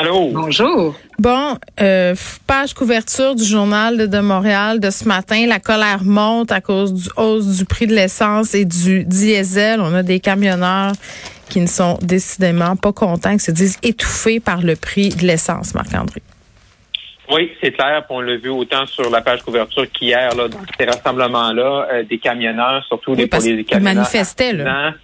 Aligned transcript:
Allô? 0.00 0.28
Bonjour. 0.32 0.94
Bon, 1.18 1.56
euh, 1.80 2.14
page 2.46 2.74
couverture 2.74 3.34
du 3.34 3.44
journal 3.44 4.08
de 4.08 4.18
Montréal 4.20 4.80
de 4.80 4.90
ce 4.90 5.06
matin. 5.06 5.46
La 5.46 5.60
colère 5.60 6.02
monte 6.04 6.52
à 6.52 6.60
cause 6.60 6.92
du 6.92 7.08
hausse 7.16 7.58
du 7.58 7.64
prix 7.64 7.86
de 7.86 7.94
l'essence 7.94 8.54
et 8.54 8.64
du 8.64 9.04
diesel. 9.04 9.80
On 9.80 9.94
a 9.94 10.02
des 10.02 10.20
camionneurs 10.20 10.92
qui 11.48 11.60
ne 11.60 11.66
sont 11.66 11.98
décidément 12.00 12.76
pas 12.76 12.92
contents, 12.92 13.32
qui 13.32 13.44
se 13.44 13.50
disent 13.50 13.78
étouffés 13.82 14.40
par 14.40 14.62
le 14.62 14.76
prix 14.76 15.10
de 15.10 15.26
l'essence, 15.26 15.74
Marc-André. 15.74 16.22
Oui, 17.32 17.50
c'est 17.62 17.72
clair. 17.72 18.04
puis 18.06 18.16
On 18.16 18.20
l'a 18.20 18.36
vu 18.36 18.48
autant 18.48 18.86
sur 18.86 19.08
la 19.10 19.20
page 19.20 19.42
couverture 19.42 19.86
qu'hier, 19.92 20.34
là, 20.34 20.48
dans 20.48 20.58
ces 20.78 20.84
rassemblements-là, 20.86 21.86
euh, 21.92 22.02
des 22.08 22.18
camionneurs, 22.18 22.84
surtout 22.88 23.12
Oui, 23.12 23.18
des, 23.18 23.26
parce 23.26 23.44
pour 23.44 23.52
les 23.52 23.58
qu'ils 23.58 23.66
camionneurs. 23.66 23.94
manifestaient, 23.96 24.52
là. 24.52 24.94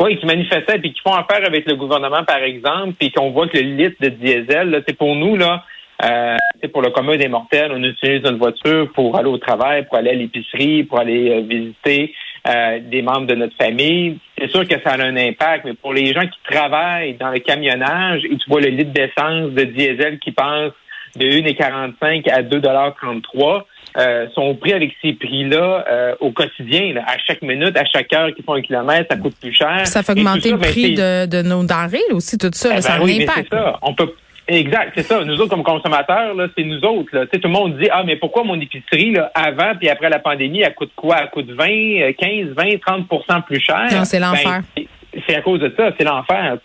Oui, 0.00 0.18
qui 0.18 0.24
manifestaient 0.24 0.78
puis 0.78 0.94
qui 0.94 1.00
font 1.02 1.12
affaire 1.12 1.46
avec 1.46 1.66
le 1.66 1.76
gouvernement, 1.76 2.24
par 2.24 2.42
exemple, 2.42 2.94
puis 2.98 3.12
qu'on 3.12 3.30
voit 3.30 3.48
que 3.48 3.58
le 3.58 3.76
litre 3.76 3.96
de 4.00 4.08
diesel, 4.08 4.82
c'est 4.88 4.96
pour 4.96 5.14
nous, 5.14 5.36
là, 5.36 5.62
euh, 6.02 6.36
pour 6.72 6.80
le 6.80 6.88
commun 6.88 7.16
des 7.16 7.28
mortels, 7.28 7.70
on 7.74 7.82
utilise 7.82 8.22
notre 8.22 8.38
voiture 8.38 8.90
pour 8.94 9.16
aller 9.18 9.28
au 9.28 9.36
travail, 9.36 9.86
pour 9.86 9.98
aller 9.98 10.10
à 10.10 10.14
l'épicerie, 10.14 10.84
pour 10.84 10.98
aller 10.98 11.30
euh, 11.30 11.40
visiter 11.42 12.14
euh, 12.48 12.78
des 12.80 13.02
membres 13.02 13.26
de 13.26 13.34
notre 13.34 13.54
famille. 13.56 14.18
C'est 14.38 14.50
sûr 14.50 14.66
que 14.66 14.80
ça 14.82 14.92
a 14.92 15.02
un 15.02 15.16
impact, 15.16 15.66
mais 15.66 15.74
pour 15.74 15.92
les 15.92 16.14
gens 16.14 16.26
qui 16.26 16.38
travaillent 16.50 17.14
dans 17.14 17.30
le 17.30 17.40
camionnage 17.40 18.24
et 18.24 18.36
tu 18.36 18.48
vois 18.48 18.62
le 18.62 18.68
litre 18.68 18.92
d'essence 18.92 19.50
de 19.50 19.64
diesel 19.64 20.18
qui 20.20 20.32
passe 20.32 20.72
de 21.16 21.26
1,45 21.26 22.30
à 22.30 22.42
2,33 22.42 23.64
euh, 23.98 24.26
sont 24.34 24.54
pris 24.54 24.72
avec 24.72 24.92
ces 25.02 25.12
prix-là 25.14 25.84
euh, 25.90 26.14
au 26.20 26.30
quotidien, 26.30 26.92
là, 26.94 27.02
à 27.06 27.16
chaque 27.18 27.42
minute, 27.42 27.76
à 27.76 27.84
chaque 27.84 28.12
heure 28.12 28.34
qu'ils 28.34 28.44
font 28.44 28.54
un 28.54 28.62
kilomètre, 28.62 29.06
ça 29.10 29.16
coûte 29.16 29.34
plus 29.40 29.52
cher. 29.54 29.86
Ça 29.86 30.02
fait 30.02 30.12
augmenter 30.12 30.48
ça, 30.50 30.54
le 30.54 30.56
ben, 30.60 30.70
prix 30.70 30.94
de, 30.94 31.26
de 31.26 31.42
nos 31.42 31.64
denrées 31.64 31.98
là, 32.08 32.14
aussi, 32.14 32.38
tout 32.38 32.50
ça. 32.52 32.68
eh 32.72 32.74
là, 32.76 32.80
ça 32.82 32.92
a 32.94 32.96
ben 32.98 33.02
un 33.02 33.06
oui, 33.06 33.16
mais 33.18 33.24
impact. 33.28 33.48
ça. 33.52 33.78
On 33.82 33.94
peut 33.94 34.12
Exact, 34.48 34.92
c'est 34.96 35.04
ça. 35.04 35.24
Nous 35.24 35.34
autres, 35.40 35.50
comme 35.50 35.62
consommateurs, 35.62 36.34
là, 36.34 36.48
c'est 36.58 36.64
nous 36.64 36.80
autres. 36.84 37.10
Là. 37.16 37.24
Tout 37.26 37.38
le 37.44 37.48
monde 37.50 37.78
dit 37.78 37.86
Ah, 37.92 38.02
mais 38.04 38.16
pourquoi 38.16 38.42
mon 38.42 38.60
épicerie, 38.60 39.12
là, 39.12 39.30
avant 39.32 39.76
puis 39.78 39.88
après 39.88 40.10
la 40.10 40.18
pandémie, 40.18 40.60
elle 40.62 40.74
coûte 40.74 40.90
quoi? 40.96 41.18
Elle 41.22 41.30
coûte 41.30 41.50
20, 41.50 41.66
euh, 41.68 42.12
15, 42.18 42.48
20, 42.56 42.64
30% 42.84 43.42
plus 43.42 43.60
cher? 43.60 43.86
Non, 43.92 44.04
c'est 44.04 44.18
l'enfer. 44.18 44.62
Ben, 44.76 44.84
c'est- 45.12 45.20
c'est 45.28 45.36
à 45.36 45.42
cause 45.42 45.60
de 45.60 45.72
ça, 45.76 45.92
c'est 45.96 46.04
l'enfer. 46.04 46.56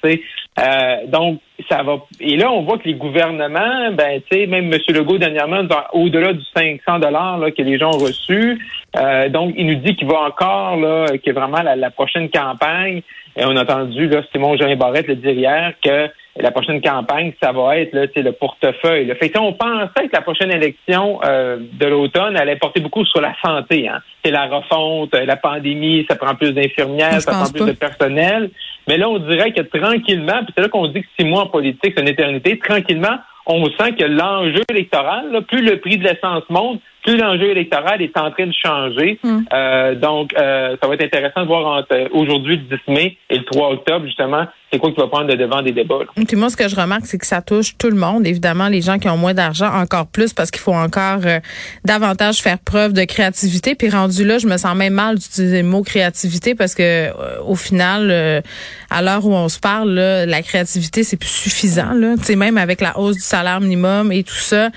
Euh, 0.57 1.07
donc, 1.07 1.39
ça 1.69 1.83
va. 1.83 1.97
Et 2.19 2.37
là, 2.37 2.51
on 2.51 2.61
voit 2.63 2.77
que 2.77 2.87
les 2.87 2.93
gouvernements, 2.93 3.91
ben, 3.91 4.21
tu 4.29 4.37
sais, 4.37 4.47
même 4.47 4.71
M. 4.73 4.79
Legault 4.89 5.17
dernièrement, 5.17 5.63
au-delà 5.93 6.33
du 6.33 6.43
500 6.55 6.99
dollars 6.99 7.39
que 7.57 7.61
les 7.61 7.77
gens 7.77 7.89
ont 7.93 7.97
reçu, 7.97 8.59
euh, 8.95 9.29
donc 9.29 9.53
il 9.57 9.67
nous 9.67 9.75
dit 9.75 9.95
qu'il 9.95 10.07
va 10.07 10.21
encore 10.21 10.77
là, 10.77 11.07
que 11.17 11.31
vraiment 11.31 11.61
la, 11.61 11.75
la 11.75 11.91
prochaine 11.91 12.29
campagne. 12.29 13.01
Et 13.37 13.43
on 13.45 13.55
a 13.57 13.63
entendu 13.63 14.07
là, 14.07 14.21
Simon 14.31 14.55
Jean 14.55 14.73
Barrette 14.77 15.07
le 15.07 15.15
dire 15.15 15.31
hier 15.31 15.73
que 15.83 16.09
la 16.37 16.51
prochaine 16.51 16.81
campagne, 16.81 17.33
ça 17.41 17.51
va 17.53 17.77
être 17.77 17.93
là, 17.93 18.05
le 18.13 18.31
portefeuille. 18.31 19.05
là. 19.05 19.15
Fait 19.15 19.29
que, 19.29 19.39
on 19.39 19.53
pensait 19.53 20.07
que 20.07 20.13
la 20.13 20.21
prochaine 20.21 20.51
élection 20.51 21.19
euh, 21.23 21.57
de 21.59 21.85
l'automne 21.85 22.35
allait 22.35 22.57
porter 22.57 22.81
beaucoup 22.81 23.05
sur 23.05 23.21
la 23.21 23.33
santé. 23.43 23.87
Hein. 23.87 24.01
C'est 24.23 24.31
la 24.31 24.47
refonte, 24.47 25.13
euh, 25.13 25.25
la 25.25 25.37
pandémie, 25.37 26.05
ça 26.09 26.15
prend 26.15 26.35
plus 26.35 26.51
d'infirmières, 26.51 27.21
ça 27.21 27.31
prend 27.31 27.49
plus 27.49 27.59
pas. 27.59 27.65
de 27.67 27.71
personnel. 27.71 28.49
Mais 28.87 28.97
là, 28.97 29.09
on 29.09 29.19
dirait 29.19 29.53
que 29.53 29.61
tranquillement, 29.61 30.43
puis 30.43 30.53
c'est 30.55 30.61
là 30.61 30.69
qu'on 30.69 30.87
dit 30.87 31.01
que 31.01 31.07
six 31.17 31.25
mois 31.25 31.43
en 31.43 31.47
politique, 31.47 31.93
c'est 31.95 32.01
une 32.01 32.09
éternité, 32.09 32.59
tranquillement, 32.59 33.17
on 33.45 33.65
sent 33.65 33.93
que 33.97 34.05
l'enjeu 34.05 34.63
électoral, 34.69 35.31
là, 35.31 35.41
plus 35.41 35.61
le 35.61 35.79
prix 35.79 35.97
de 35.97 36.03
l'essence 36.03 36.43
monte, 36.49 36.81
plus 37.05 37.17
l'enjeu 37.17 37.51
électoral 37.51 38.01
est 38.01 38.17
en 38.17 38.31
train 38.31 38.47
de 38.47 38.53
changer. 38.53 39.19
Hmm. 39.23 39.41
Euh, 39.53 39.95
donc, 39.95 40.33
euh, 40.37 40.75
ça 40.81 40.87
va 40.87 40.95
être 40.95 41.03
intéressant 41.03 41.41
de 41.41 41.47
voir 41.47 41.77
entre 41.77 42.09
aujourd'hui, 42.11 42.57
le 42.57 42.77
10 42.77 42.91
mai, 42.91 43.17
et 43.29 43.37
le 43.37 43.45
3 43.45 43.73
octobre, 43.73 44.05
justement, 44.05 44.45
c'est 44.71 44.79
quoi 44.79 44.91
qui 44.91 44.99
va 44.99 45.07
prendre 45.07 45.27
le 45.27 45.37
devant 45.37 45.61
des 45.61 45.71
débats. 45.71 45.99
là. 45.99 46.23
Puis 46.27 46.35
moi, 46.35 46.49
ce 46.49 46.57
que 46.57 46.67
je 46.67 46.75
remarque, 46.75 47.05
c'est 47.05 47.17
que 47.17 47.25
ça 47.27 47.41
touche 47.41 47.77
tout 47.77 47.89
le 47.89 47.95
monde. 47.95 48.25
Évidemment, 48.25 48.67
les 48.67 48.81
gens 48.81 48.97
qui 48.97 49.07
ont 49.07 49.17
moins 49.17 49.33
d'argent, 49.33 49.71
encore 49.71 50.07
plus, 50.07 50.33
parce 50.33 50.51
qu'il 50.51 50.61
faut 50.61 50.73
encore 50.73 51.19
euh, 51.25 51.39
davantage 51.83 52.41
faire 52.41 52.57
preuve 52.59 52.93
de 52.93 53.03
créativité. 53.03 53.75
Puis 53.75 53.89
rendu 53.89 54.25
là, 54.25 54.39
je 54.39 54.47
me 54.47 54.57
sens 54.57 54.75
même 54.75 54.93
mal 54.93 55.17
d'utiliser 55.17 55.61
le 55.61 55.67
mot 55.67 55.83
créativité 55.83 56.55
parce 56.55 56.75
que 56.75 56.83
euh, 56.83 57.41
au 57.45 57.55
final, 57.55 58.09
euh, 58.09 58.41
à 58.89 59.01
l'heure 59.01 59.25
où 59.25 59.33
on 59.33 59.49
se 59.49 59.59
parle, 59.59 59.91
là, 59.91 60.25
la 60.25 60.41
créativité, 60.41 61.03
c'est 61.03 61.17
plus 61.17 61.29
suffisant. 61.29 61.93
Là. 61.93 62.15
Tu 62.17 62.23
sais, 62.23 62.35
même 62.35 62.57
avec 62.57 62.81
la 62.81 62.97
hausse 62.97 63.15
du 63.15 63.21
salaire 63.21 63.61
minimum 63.61 64.11
et 64.11 64.23
tout 64.23 64.33
ça, 64.35 64.69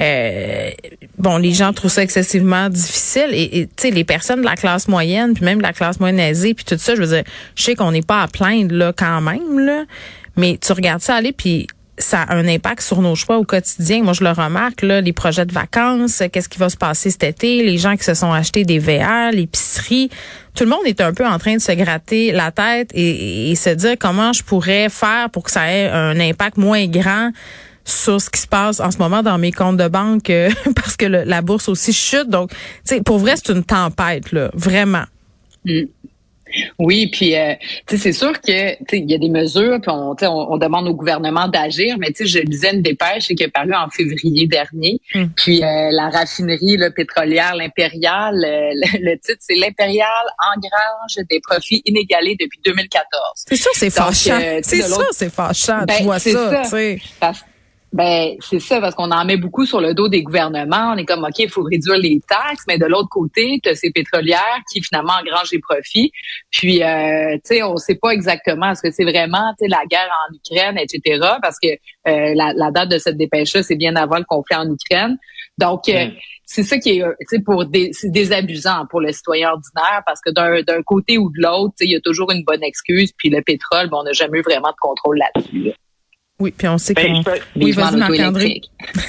euh, 0.00 0.70
bon, 1.18 1.38
les 1.38 1.52
gens 1.52 1.72
trouvent 1.76 1.90
ça 1.90 2.02
excessivement 2.02 2.68
difficile. 2.68 3.28
Et, 3.32 3.60
et, 3.60 3.66
tu 3.66 3.72
sais, 3.76 3.90
les 3.90 4.04
personnes 4.04 4.40
de 4.40 4.44
la 4.44 4.56
classe 4.56 4.88
moyenne, 4.88 5.34
puis 5.34 5.44
même 5.44 5.58
de 5.58 5.62
la 5.62 5.72
classe 5.72 6.00
moyenne 6.00 6.18
aisée, 6.18 6.54
puis 6.54 6.64
tout 6.64 6.76
ça, 6.78 6.94
je 6.94 7.00
veux 7.00 7.14
dire, 7.14 7.24
je 7.54 7.62
sais 7.62 7.74
qu'on 7.74 7.92
n'est 7.92 8.02
pas 8.02 8.22
à 8.22 8.28
plaindre 8.28 8.74
là 8.74 8.92
quand 8.96 9.20
même, 9.20 9.60
là, 9.60 9.84
mais 10.36 10.58
tu 10.60 10.72
regardes 10.72 11.02
ça 11.02 11.14
aller, 11.14 11.32
puis 11.32 11.68
ça 11.98 12.22
a 12.22 12.34
un 12.34 12.46
impact 12.46 12.82
sur 12.82 13.00
nos 13.00 13.14
choix 13.14 13.38
au 13.38 13.44
quotidien. 13.44 14.02
Moi, 14.02 14.12
je 14.12 14.22
le 14.22 14.30
remarque, 14.30 14.82
là, 14.82 15.00
les 15.00 15.12
projets 15.12 15.46
de 15.46 15.52
vacances, 15.52 16.22
qu'est-ce 16.32 16.48
qui 16.48 16.58
va 16.58 16.68
se 16.68 16.76
passer 16.76 17.10
cet 17.10 17.24
été, 17.24 17.62
les 17.62 17.78
gens 17.78 17.96
qui 17.96 18.04
se 18.04 18.14
sont 18.14 18.32
achetés 18.32 18.64
des 18.64 18.78
VR, 18.78 19.30
l'épicerie. 19.32 20.10
Tout 20.54 20.64
le 20.64 20.70
monde 20.70 20.84
est 20.84 21.00
un 21.00 21.14
peu 21.14 21.26
en 21.26 21.38
train 21.38 21.54
de 21.54 21.60
se 21.60 21.72
gratter 21.72 22.32
la 22.32 22.50
tête 22.50 22.90
et, 22.92 23.50
et 23.50 23.54
se 23.54 23.70
dire 23.70 23.96
comment 23.98 24.32
je 24.32 24.42
pourrais 24.42 24.88
faire 24.88 25.30
pour 25.30 25.44
que 25.44 25.50
ça 25.50 25.70
ait 25.70 25.88
un 25.88 26.18
impact 26.20 26.58
moins 26.58 26.86
grand 26.86 27.30
sur 27.88 28.20
ce 28.20 28.28
qui 28.28 28.40
se 28.40 28.46
passe 28.48 28.80
en 28.80 28.90
ce 28.90 28.98
moment 28.98 29.22
dans 29.22 29.38
mes 29.38 29.52
comptes 29.52 29.76
de 29.78 29.88
banque 29.88 30.28
euh, 30.28 30.50
parce 30.76 30.96
que 30.96 31.06
le- 31.06 31.22
la 31.24 31.40
bourse 31.40 31.68
aussi 31.68 31.92
chute. 31.92 32.28
Donc, 32.28 32.50
tu 32.50 32.56
sais, 32.84 33.00
pour 33.00 33.18
vrai, 33.18 33.34
c'est 33.36 33.52
une 33.52 33.64
tempête, 33.64 34.32
là, 34.32 34.50
vraiment. 34.54 35.04
Mm. 35.64 35.82
Oui, 36.78 37.08
puis 37.08 37.34
euh, 37.36 37.54
tu 37.86 37.96
sais, 37.96 38.02
c'est 38.04 38.12
sûr 38.12 38.32
que 38.40 38.94
il 38.96 39.10
y 39.10 39.14
a 39.14 39.18
des 39.18 39.28
mesures, 39.28 39.78
puis 39.82 39.90
on, 39.90 40.14
on, 40.20 40.52
on 40.52 40.56
demande 40.56 40.86
au 40.88 40.94
gouvernement 40.94 41.48
d'agir, 41.48 41.96
mais 41.98 42.12
tu 42.12 42.26
sais, 42.26 42.26
je 42.26 42.38
lisais 42.46 42.72
une 42.72 42.82
dépêche 42.82 43.26
qui 43.26 43.42
est 43.42 43.48
parue 43.48 43.74
en 43.74 43.90
février 43.90 44.46
dernier, 44.46 45.00
Mm. 45.14 45.24
puis 45.36 45.62
euh, 45.62 45.90
la 45.90 46.08
raffinerie 46.08 46.76
là, 46.76 46.90
pétrolière, 46.92 47.54
l'Impérial, 47.56 48.34
euh, 48.36 48.70
le, 48.74 49.10
le 49.12 49.18
titre 49.18 49.38
c'est 49.40 49.56
l'Impérial 49.56 50.06
engrange 50.54 51.26
des 51.28 51.40
profits 51.40 51.82
inégalés 51.84 52.36
depuis 52.40 52.60
2014. 52.64 53.06
C'est 53.48 53.56
sûr, 53.56 53.70
c'est 53.74 53.90
fâchant. 53.90 54.38
euh, 54.40 54.60
c'est 54.62 54.82
sûr, 54.82 55.04
c'est 55.12 55.32
fâchant. 55.32 55.84
Ben, 55.86 55.96
tu 55.98 56.02
vois 56.04 56.18
c'est 56.20 56.32
ça, 56.32 56.64
ça. 56.64 56.76
Parce- 57.20 57.44
ben, 57.96 58.36
c'est 58.40 58.60
ça, 58.60 58.78
parce 58.78 58.94
qu'on 58.94 59.10
en 59.10 59.24
met 59.24 59.38
beaucoup 59.38 59.64
sur 59.64 59.80
le 59.80 59.94
dos 59.94 60.08
des 60.08 60.22
gouvernements. 60.22 60.92
On 60.92 60.96
est 60.98 61.06
comme, 61.06 61.24
OK, 61.24 61.38
il 61.38 61.48
faut 61.48 61.62
réduire 61.62 61.96
les 61.96 62.20
taxes, 62.28 62.64
mais 62.68 62.76
de 62.76 62.84
l'autre 62.84 63.08
côté, 63.08 63.58
tu 63.62 63.70
as 63.70 63.74
ces 63.74 63.90
pétrolières 63.90 64.60
qui, 64.70 64.82
finalement, 64.82 65.14
engrangent 65.14 65.50
des 65.50 65.60
profits. 65.60 66.12
Puis, 66.50 66.82
euh, 66.82 67.36
tu 67.36 67.40
sais, 67.44 67.62
on 67.62 67.76
sait 67.78 67.94
pas 67.94 68.10
exactement, 68.10 68.70
est-ce 68.70 68.82
que 68.82 68.90
c'est 68.90 69.04
vraiment, 69.04 69.54
tu 69.58 69.64
sais, 69.64 69.68
la 69.68 69.84
guerre 69.88 70.10
en 70.28 70.34
Ukraine, 70.34 70.76
etc., 70.78 71.20
parce 71.40 71.58
que 71.58 71.68
euh, 71.68 72.34
la, 72.34 72.52
la 72.54 72.70
date 72.70 72.90
de 72.90 72.98
cette 72.98 73.16
dépêche-là, 73.16 73.62
c'est 73.62 73.76
bien 73.76 73.96
avant 73.96 74.18
le 74.18 74.24
conflit 74.24 74.56
en 74.56 74.70
Ukraine. 74.70 75.16
Donc, 75.56 75.88
euh, 75.88 76.06
Mm. 76.06 76.12
c'est 76.44 76.62
ça 76.64 76.78
qui 76.78 76.98
est, 76.98 77.02
euh, 77.02 77.12
tu 77.20 77.36
sais, 77.36 77.42
pour 77.42 77.64
des, 77.64 77.90
c'est 77.92 78.10
désabusant 78.10 78.84
pour 78.90 79.00
le 79.00 79.10
citoyen 79.12 79.52
ordinaire, 79.52 80.02
parce 80.04 80.20
que 80.20 80.30
d'un, 80.30 80.60
d'un 80.62 80.82
côté 80.82 81.16
ou 81.16 81.30
de 81.30 81.40
l'autre, 81.40 81.74
tu 81.78 81.84
sais, 81.84 81.84
il 81.86 81.92
y 81.92 81.96
a 81.96 82.00
toujours 82.00 82.30
une 82.30 82.44
bonne 82.44 82.62
excuse. 82.62 83.12
Puis 83.16 83.30
le 83.30 83.40
pétrole, 83.40 83.88
ben, 83.88 83.98
on 84.00 84.04
n'a 84.04 84.12
jamais 84.12 84.40
eu 84.40 84.42
vraiment 84.42 84.70
de 84.70 84.76
contrôle 84.78 85.18
là-dessus. 85.18 85.62
là. 85.68 85.72
Oui, 86.38 86.52
puis 86.56 86.68
on 86.68 86.76
sait 86.76 86.92
Ben, 86.92 87.22
peux- 87.24 87.30
Oui, 87.56 87.72
vas-y, 87.72 87.96
Marc-André. 87.96 88.60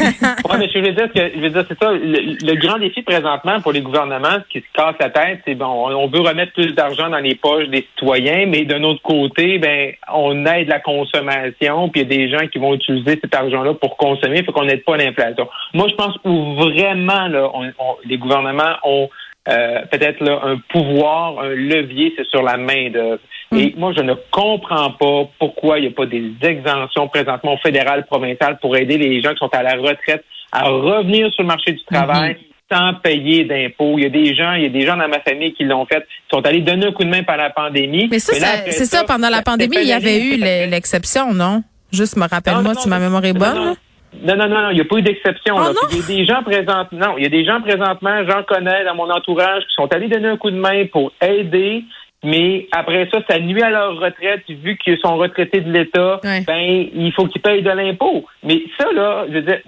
Ouais, 0.50 0.58
mais 0.60 0.70
je 0.74 0.80
veux 0.80 0.94
dire 0.94 1.12
que 1.12 1.20
je 1.36 1.40
veux 1.42 1.50
dire 1.50 1.66
c'est 1.68 1.78
ça. 1.78 1.92
Le, 1.92 2.38
le 2.42 2.56
grand 2.56 2.78
défi 2.80 3.02
présentement 3.02 3.60
pour 3.60 3.74
les 3.74 3.82
gouvernements, 3.82 4.38
ce 4.46 4.48
qui 4.50 4.60
se 4.66 4.72
casse 4.74 4.96
la 5.02 5.10
tête, 5.10 5.42
c'est 5.46 5.56
bon, 5.56 5.66
on 5.94 6.08
veut 6.08 6.22
remettre 6.22 6.54
plus 6.54 6.74
d'argent 6.74 7.10
dans 7.10 7.18
les 7.20 7.36
poches 7.36 7.68
des 7.68 7.86
citoyens, 7.96 8.46
mais 8.48 8.64
d'un 8.64 8.82
autre 8.84 9.02
côté, 9.02 9.60
ben 9.60 9.92
on 10.14 10.46
aide 10.46 10.70
la 10.70 10.80
consommation, 10.80 11.90
puis 11.90 12.02
il 12.02 12.04
y 12.12 12.14
a 12.14 12.18
des 12.18 12.30
gens 12.30 12.48
qui 12.48 12.60
vont 12.60 12.74
utiliser 12.76 13.20
cet 13.22 13.36
argent-là 13.36 13.74
pour 13.74 13.98
consommer, 13.98 14.44
faut 14.44 14.54
qu'on 14.54 14.64
n'aide 14.66 14.86
pas 14.86 14.96
l'inflation. 14.96 15.50
Moi, 15.74 15.88
je 15.90 15.96
pense 15.96 16.16
où 16.24 16.54
vraiment 16.56 17.28
là, 17.28 17.50
on- 17.54 17.68
on- 17.80 17.98
les 18.06 18.18
gouvernements 18.18 18.76
ont 18.84 19.10
euh, 19.50 19.80
peut-être 19.90 20.20
là, 20.22 20.42
un 20.44 20.58
pouvoir, 20.70 21.40
un 21.40 21.50
levier, 21.56 22.14
c'est 22.18 22.26
sur 22.28 22.44
la 22.44 22.58
main 22.58 22.90
d'œuvre. 22.90 23.20
Et 23.56 23.74
moi, 23.78 23.94
je 23.96 24.02
ne 24.02 24.14
comprends 24.32 24.92
pas 24.92 25.30
pourquoi 25.40 25.80
il 25.80 25.84
n'y 25.84 25.88
a 25.88 25.92
pas 25.92 26.06
des 26.06 26.32
exemptions 26.42 27.08
présentement 27.08 27.54
au 27.54 27.58
fédéral, 27.58 28.06
provincial 28.06 28.58
pour 28.60 28.76
aider 28.76 28.98
les 28.98 29.22
gens 29.22 29.32
qui 29.32 29.38
sont 29.38 29.54
à 29.54 29.64
la 29.64 29.76
retraite 29.76 30.24
à 30.52 30.64
revenir 30.64 31.32
sur 31.34 31.44
le 31.44 31.48
marché 31.48 31.72
du 31.74 31.84
travail 31.86 32.38
sans 32.70 32.96
payer 32.96 33.46
d'impôts. 33.46 33.98
Il 33.98 34.04
y 34.04 34.06
a 34.06 34.10
des 34.10 34.36
gens, 34.36 34.54
il 34.54 34.64
y 34.64 34.66
a 34.66 34.70
des 34.70 34.86
gens 34.86 34.98
dans 34.98 35.08
ma 35.08 35.22
famille 35.22 35.54
qui 35.54 35.64
l'ont 35.64 35.86
fait, 35.86 36.02
qui 36.02 36.36
sont 36.36 36.46
allés 36.46 36.62
donner 36.62 36.88
un 36.88 36.92
coup 36.92 37.04
de 37.04 37.10
main 37.10 37.24
par 37.24 37.38
la 37.38 37.50
pandémie. 37.50 38.08
Mais 38.12 38.20
ça, 38.20 38.34
c'est 38.70 38.86
ça, 38.86 39.04
pendant 39.06 39.30
la 39.30 39.42
pandémie, 39.42 39.78
il 39.82 39.88
y 39.88 39.94
avait 39.94 40.22
eu 40.22 40.38
l'exception, 40.38 41.34
non? 41.34 41.64
Juste 41.92 42.18
me 42.18 42.28
rappelle-moi 42.28 42.74
si 42.76 42.90
ma 42.90 43.00
mémoire 43.00 43.24
est 43.24 43.34
bonne. 43.34 43.56
non. 43.56 43.76
Non, 44.24 44.36
non, 44.36 44.48
non, 44.48 44.70
il 44.72 44.76
n'y 44.76 44.82
a 44.82 44.86
pas 44.86 44.98
eu 44.98 45.02
d'exception. 45.02 45.56
Oh 45.60 45.74
il 45.92 45.98
y 45.98 46.02
a 46.02 46.08
des 46.08 46.26
gens 46.26 46.42
présentement, 46.42 46.88
non, 46.98 47.18
il 47.18 47.24
y 47.24 47.26
a 47.26 47.30
des 47.30 47.46
gens 47.46 47.62
présentement, 47.62 48.24
j'en 48.28 48.42
connais 48.44 48.84
dans 48.86 48.96
mon 48.96 49.10
entourage, 49.12 49.64
qui 49.64 49.74
sont 49.76 49.88
allés 49.94 50.08
donner 50.08 50.30
un 50.30 50.38
coup 50.38 50.50
de 50.50 50.56
main 50.56 50.86
pour 50.92 51.12
aider, 51.22 51.84
mais 52.24 52.68
après 52.72 53.08
ça, 53.12 53.20
ça 53.30 53.40
nuit 53.40 53.62
à 53.62 53.70
leur 53.70 54.00
retraite, 54.00 54.44
vu 54.50 54.76
qu'ils 54.78 54.98
sont 54.98 55.18
retraités 55.18 55.62
de 55.62 55.72
l'État, 55.72 56.20
Ouais. 56.24 56.42
ben, 56.46 56.88
il 56.94 57.12
faut 57.14 57.26
qu'ils 57.28 57.42
payent 57.42 57.62
de 57.62 57.70
l'impôt. 57.70 58.26
Mais 58.44 58.64
ça, 58.80 58.92
là, 58.92 59.26
je 59.28 59.34
veux 59.34 59.42
dire, 59.44 59.60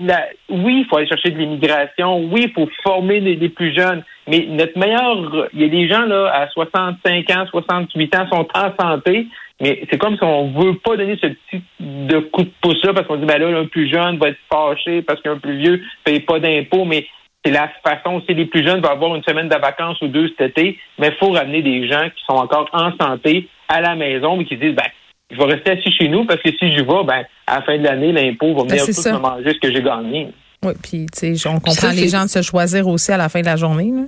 oui, 0.50 0.80
il 0.82 0.86
faut 0.90 0.98
aller 0.98 1.08
chercher 1.08 1.30
de 1.32 1.38
l'immigration, 1.38 2.24
oui, 2.32 2.46
il 2.48 2.52
faut 2.52 2.68
former 2.84 3.20
les, 3.20 3.36
les 3.36 3.50
plus 3.50 3.74
jeunes, 3.76 4.04
mais 4.28 4.46
notre 4.50 4.78
meilleur, 4.80 5.48
il 5.54 5.62
y 5.62 5.66
a 5.66 5.68
des 5.68 5.88
gens, 5.88 6.06
là, 6.06 6.32
à 6.34 6.48
65 6.50 7.30
ans, 7.32 7.46
68 7.50 8.16
ans, 8.16 8.28
sont 8.32 8.48
en 8.56 8.72
santé, 8.80 9.28
mais 9.62 9.84
c'est 9.90 9.98
comme 9.98 10.16
si 10.18 10.24
on 10.24 10.52
veut 10.52 10.76
pas 10.76 10.96
donner 10.98 11.18
ce 11.22 11.28
petit 11.28 11.62
de 11.80 12.20
coup 12.20 12.44
de 12.44 12.52
pouce-là 12.62 12.94
parce 12.94 13.06
qu'on 13.08 13.18
dit, 13.18 13.26
ben 13.26 13.38
là, 13.40 13.60
un 13.60 13.66
plus 13.66 13.90
jeune 13.90 14.18
va 14.18 14.30
être 14.30 14.38
fâché 14.52 15.02
parce 15.02 15.22
qu'un 15.22 15.38
plus 15.38 15.58
vieux 15.58 15.82
paye 16.04 16.22
pas 16.22 16.40
d'impôts, 16.40 16.86
mais 16.86 17.06
c'est 17.44 17.52
la 17.52 17.70
façon 17.84 18.16
aussi 18.16 18.34
les 18.34 18.46
plus 18.46 18.66
jeunes 18.66 18.82
vont 18.82 18.90
avoir 18.90 19.16
une 19.16 19.24
semaine 19.24 19.48
de 19.48 19.56
vacances 19.56 20.02
ou 20.02 20.08
deux 20.08 20.30
cet 20.38 20.58
été, 20.58 20.78
mais 20.98 21.08
il 21.08 21.16
faut 21.16 21.32
ramener 21.32 21.62
des 21.62 21.88
gens 21.88 22.10
qui 22.10 22.24
sont 22.26 22.38
encore 22.38 22.70
en 22.74 22.92
santé 23.00 23.48
à 23.68 23.82
la 23.82 23.96
maison 23.96 24.38
mais 24.38 24.46
qui 24.46 24.58
disent, 24.58 24.76
ben, 24.76 24.90
je 25.32 25.38
vais 25.38 25.54
rester 25.54 25.72
assis 25.72 25.92
chez 25.92 26.10
nous 26.10 26.26
parce 26.26 26.42
que 26.42 26.50
si 26.50 26.72
je 26.72 26.82
vais, 26.82 27.04
ben, 27.06 27.24
à 27.48 27.56
la 27.56 27.62
fin 27.62 27.78
de 27.78 27.84
l'année, 27.84 28.12
l'impôt 28.12 28.54
va 28.56 28.64
venir 28.64 28.82
c'est 28.82 28.94
tout 28.94 29.02
ça. 29.02 29.14
me 29.14 29.20
manger 29.20 29.54
ce 29.54 29.60
que 29.60 29.74
j'ai 29.74 29.82
gagné. 29.82 30.30
Oui, 30.64 30.74
puis 30.82 31.06
tu 31.14 31.38
sais, 31.38 31.48
on 31.48 31.56
comprend 31.56 31.72
ça, 31.72 31.94
les 31.94 32.10
gens 32.10 32.24
de 32.24 32.30
se 32.30 32.42
choisir 32.42 32.88
aussi 32.88 33.12
à 33.12 33.18
la 33.18 33.30
fin 33.30 33.40
de 33.40 33.46
la 33.46 33.56
journée. 33.56 33.92
Là. 33.92 34.02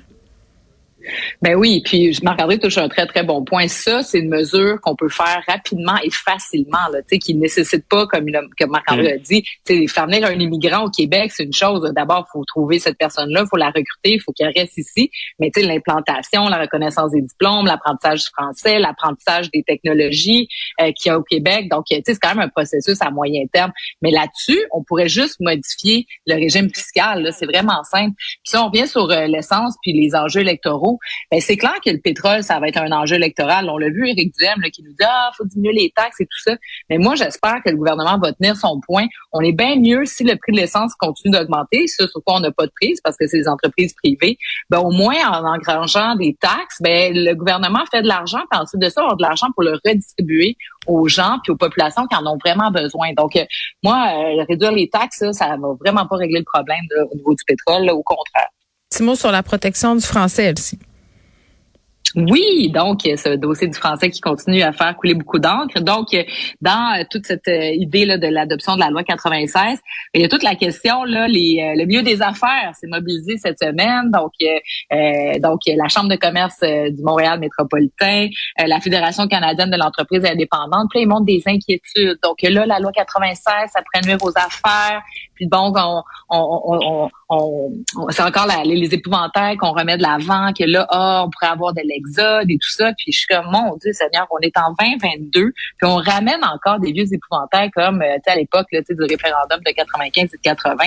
Ben 1.41 1.55
oui, 1.55 1.81
puis 1.83 2.17
Marc-André 2.23 2.59
touche 2.59 2.77
un 2.77 2.89
très, 2.89 3.05
très 3.07 3.23
bon 3.23 3.43
point. 3.43 3.67
Ça, 3.67 4.03
c'est 4.03 4.19
une 4.19 4.29
mesure 4.29 4.79
qu'on 4.81 4.95
peut 4.95 5.09
faire 5.09 5.41
rapidement 5.47 5.97
et 6.03 6.09
facilement, 6.11 6.77
là, 6.91 6.99
qui 7.19 7.35
ne 7.35 7.41
nécessite 7.41 7.87
pas, 7.87 8.05
comme, 8.07 8.27
il 8.29 8.35
a- 8.35 8.41
comme 8.59 8.71
Marc-André 8.71 9.13
a 9.13 9.17
dit, 9.17 9.43
faire 9.87 10.05
venir 10.05 10.25
un 10.27 10.39
immigrant 10.39 10.85
au 10.85 10.89
Québec, 10.89 11.31
c'est 11.33 11.43
une 11.43 11.53
chose. 11.53 11.89
D'abord, 11.95 12.25
il 12.27 12.31
faut 12.31 12.45
trouver 12.45 12.79
cette 12.79 12.97
personne-là, 12.97 13.41
il 13.45 13.47
faut 13.49 13.57
la 13.57 13.67
recruter, 13.67 14.13
il 14.13 14.21
faut 14.21 14.31
qu'elle 14.31 14.53
reste 14.55 14.77
ici. 14.77 15.09
Mais 15.39 15.49
l'implantation, 15.55 16.47
la 16.47 16.59
reconnaissance 16.59 17.11
des 17.11 17.21
diplômes, 17.21 17.65
l'apprentissage 17.65 18.23
du 18.23 18.29
français, 18.35 18.79
l'apprentissage 18.79 19.49
des 19.51 19.63
technologies 19.63 20.47
euh, 20.81 20.91
qu'il 20.91 21.09
y 21.09 21.13
a 21.13 21.17
au 21.19 21.23
Québec. 21.23 21.69
Donc, 21.69 21.85
c'est 21.89 22.19
quand 22.19 22.29
même 22.35 22.39
un 22.45 22.49
processus 22.49 23.01
à 23.01 23.09
moyen 23.11 23.45
terme. 23.51 23.71
Mais 24.01 24.11
là-dessus, 24.11 24.59
on 24.71 24.83
pourrait 24.83 25.09
juste 25.09 25.39
modifier 25.39 26.05
le 26.25 26.35
régime 26.35 26.69
fiscal. 26.73 27.29
C'est 27.37 27.45
vraiment 27.45 27.83
simple. 27.83 28.13
Puis 28.17 28.39
si 28.45 28.57
on 28.57 28.67
revient 28.67 28.87
sur 28.87 29.09
euh, 29.11 29.27
l'essence 29.27 29.75
puis 29.81 29.93
les 29.93 30.15
enjeux 30.15 30.41
électoraux, 30.41 30.90
ben 31.31 31.39
c'est 31.39 31.57
clair 31.57 31.75
que 31.83 31.89
le 31.89 31.99
pétrole, 31.99 32.43
ça 32.43 32.59
va 32.59 32.67
être 32.67 32.81
un 32.81 32.91
enjeu 32.91 33.15
électoral. 33.15 33.69
On 33.69 33.77
l'a 33.77 33.89
vu, 33.89 34.09
Éric 34.09 34.33
Duhem, 34.37 34.61
là, 34.61 34.69
qui 34.69 34.83
nous 34.83 34.91
dit 34.91 35.03
ah, 35.03 35.31
faut 35.37 35.45
diminuer 35.45 35.73
les 35.73 35.93
taxes 35.95 36.21
et 36.21 36.25
tout 36.25 36.41
ça. 36.43 36.55
Mais 36.89 36.97
moi, 36.97 37.15
j'espère 37.15 37.61
que 37.63 37.69
le 37.69 37.77
gouvernement 37.77 38.17
va 38.19 38.33
tenir 38.33 38.55
son 38.55 38.79
point. 38.81 39.05
On 39.31 39.41
est 39.41 39.51
bien 39.51 39.75
mieux 39.75 40.05
si 40.05 40.23
le 40.23 40.35
prix 40.35 40.51
de 40.51 40.57
l'essence 40.57 40.93
continue 40.95 41.33
d'augmenter, 41.33 41.87
ce 41.87 42.07
sur 42.07 42.21
quoi 42.23 42.37
on 42.37 42.39
n'a 42.39 42.51
pas 42.51 42.65
de 42.65 42.71
prise 42.79 42.99
parce 43.03 43.17
que 43.17 43.27
c'est 43.27 43.39
des 43.39 43.47
entreprises 43.47 43.93
privées. 43.93 44.37
Ben 44.69 44.79
au 44.79 44.91
moins 44.91 45.15
en 45.27 45.45
engrangeant 45.45 46.15
des 46.15 46.35
taxes, 46.39 46.81
ben 46.81 47.13
le 47.13 47.33
gouvernement 47.33 47.83
fait 47.91 48.01
de 48.01 48.07
l'argent, 48.07 48.41
puis 48.49 48.59
ensuite 48.59 48.81
de 48.81 48.89
ça, 48.89 49.05
on 49.05 49.09
a 49.09 49.15
de 49.15 49.21
l'argent 49.21 49.47
pour 49.53 49.63
le 49.63 49.79
redistribuer 49.85 50.55
aux 50.87 51.07
gens 51.07 51.37
puis 51.43 51.51
aux 51.51 51.57
populations 51.57 52.07
qui 52.07 52.15
en 52.15 52.25
ont 52.25 52.37
vraiment 52.37 52.71
besoin. 52.71 53.13
Donc 53.13 53.35
euh, 53.35 53.45
moi, 53.83 54.07
euh, 54.13 54.43
réduire 54.47 54.71
les 54.71 54.89
taxes, 54.89 55.19
ça, 55.19 55.33
ça 55.33 55.57
va 55.57 55.73
vraiment 55.79 56.05
pas 56.07 56.17
régler 56.17 56.39
le 56.39 56.45
problème 56.45 56.81
là, 56.95 57.03
au 57.11 57.15
niveau 57.15 57.33
du 57.35 57.43
pétrole, 57.45 57.85
là, 57.85 57.93
au 57.93 58.03
contraire. 58.03 58.49
Petit 58.91 59.03
mot 59.03 59.15
sur 59.15 59.31
la 59.31 59.41
protection 59.41 59.95
du 59.95 60.05
français, 60.05 60.43
Elsie. 60.43 60.77
Oui, 62.15 62.69
donc 62.73 63.01
ce 63.03 63.35
dossier 63.35 63.67
du 63.67 63.77
français 63.77 64.09
qui 64.09 64.19
continue 64.19 64.61
à 64.63 64.73
faire 64.73 64.95
couler 64.97 65.13
beaucoup 65.13 65.39
d'encre. 65.39 65.79
Donc, 65.79 66.13
euh, 66.13 66.23
dans 66.59 66.99
euh, 66.99 67.03
toute 67.09 67.25
cette 67.25 67.47
euh, 67.47 67.71
idée 67.73 68.05
là, 68.05 68.17
de 68.17 68.27
l'adoption 68.27 68.75
de 68.75 68.81
la 68.81 68.89
loi 68.89 69.03
96, 69.03 69.79
il 70.13 70.21
y 70.21 70.25
a 70.25 70.27
toute 70.27 70.43
la 70.43 70.55
question 70.55 71.05
là, 71.05 71.27
les, 71.27 71.73
le 71.77 71.85
milieu 71.85 72.01
des 72.01 72.21
affaires 72.21 72.73
s'est 72.73 72.87
mobilisé 72.87 73.37
cette 73.37 73.59
semaine. 73.59 74.11
Donc, 74.11 74.33
euh, 74.41 75.39
donc 75.39 75.61
la 75.67 75.87
Chambre 75.87 76.09
de 76.09 76.15
commerce 76.15 76.59
du 76.61 77.01
Montréal 77.03 77.39
métropolitain, 77.39 78.27
la 78.57 78.79
Fédération 78.79 79.27
canadienne 79.27 79.69
de 79.69 79.77
l'entreprise 79.77 80.25
indépendante, 80.25 80.87
puis 80.89 81.01
ils 81.01 81.07
montrent 81.07 81.25
des 81.25 81.41
inquiétudes. 81.45 82.17
Donc 82.23 82.41
là, 82.41 82.65
la 82.65 82.79
loi 82.79 82.91
96, 82.91 83.43
ça 83.45 83.81
pourrait 83.81 84.05
nuire 84.05 84.17
aux 84.21 84.37
affaires. 84.37 85.01
Puis 85.35 85.47
bon, 85.47 85.73
on, 85.75 86.03
on, 86.29 87.09
on, 87.29 87.71
on, 87.95 88.09
c'est 88.09 88.23
encore 88.23 88.47
les, 88.65 88.75
les 88.75 88.93
épouvantails 88.93 89.57
qu'on 89.57 89.71
remet 89.71 89.97
de 89.97 90.03
l'avant, 90.03 90.51
que 90.53 90.63
là, 90.65 90.85
ah, 90.89 91.23
on 91.25 91.29
pourrait 91.29 91.51
avoir 91.51 91.73
de 91.73 91.81
et 92.47 92.57
tout 92.57 92.71
ça. 92.71 92.91
Puis 92.97 93.11
je 93.11 93.19
suis 93.19 93.27
comme, 93.27 93.45
mon 93.51 93.75
Dieu 93.77 93.91
Seigneur, 93.93 94.27
on 94.31 94.39
est 94.39 94.55
en 94.57 94.73
2022, 94.79 95.51
puis 95.51 95.51
on 95.83 95.95
ramène 95.95 96.43
encore 96.43 96.79
des 96.79 96.91
vieux 96.91 97.05
épouvantails 97.11 97.71
comme, 97.71 98.01
euh, 98.01 98.17
à 98.25 98.35
l'époque, 98.35 98.67
du 98.71 99.03
référendum 99.03 99.59
de 99.65 99.71
95 99.71 100.23
et 100.23 100.27
de 100.27 100.41
80. 100.41 100.77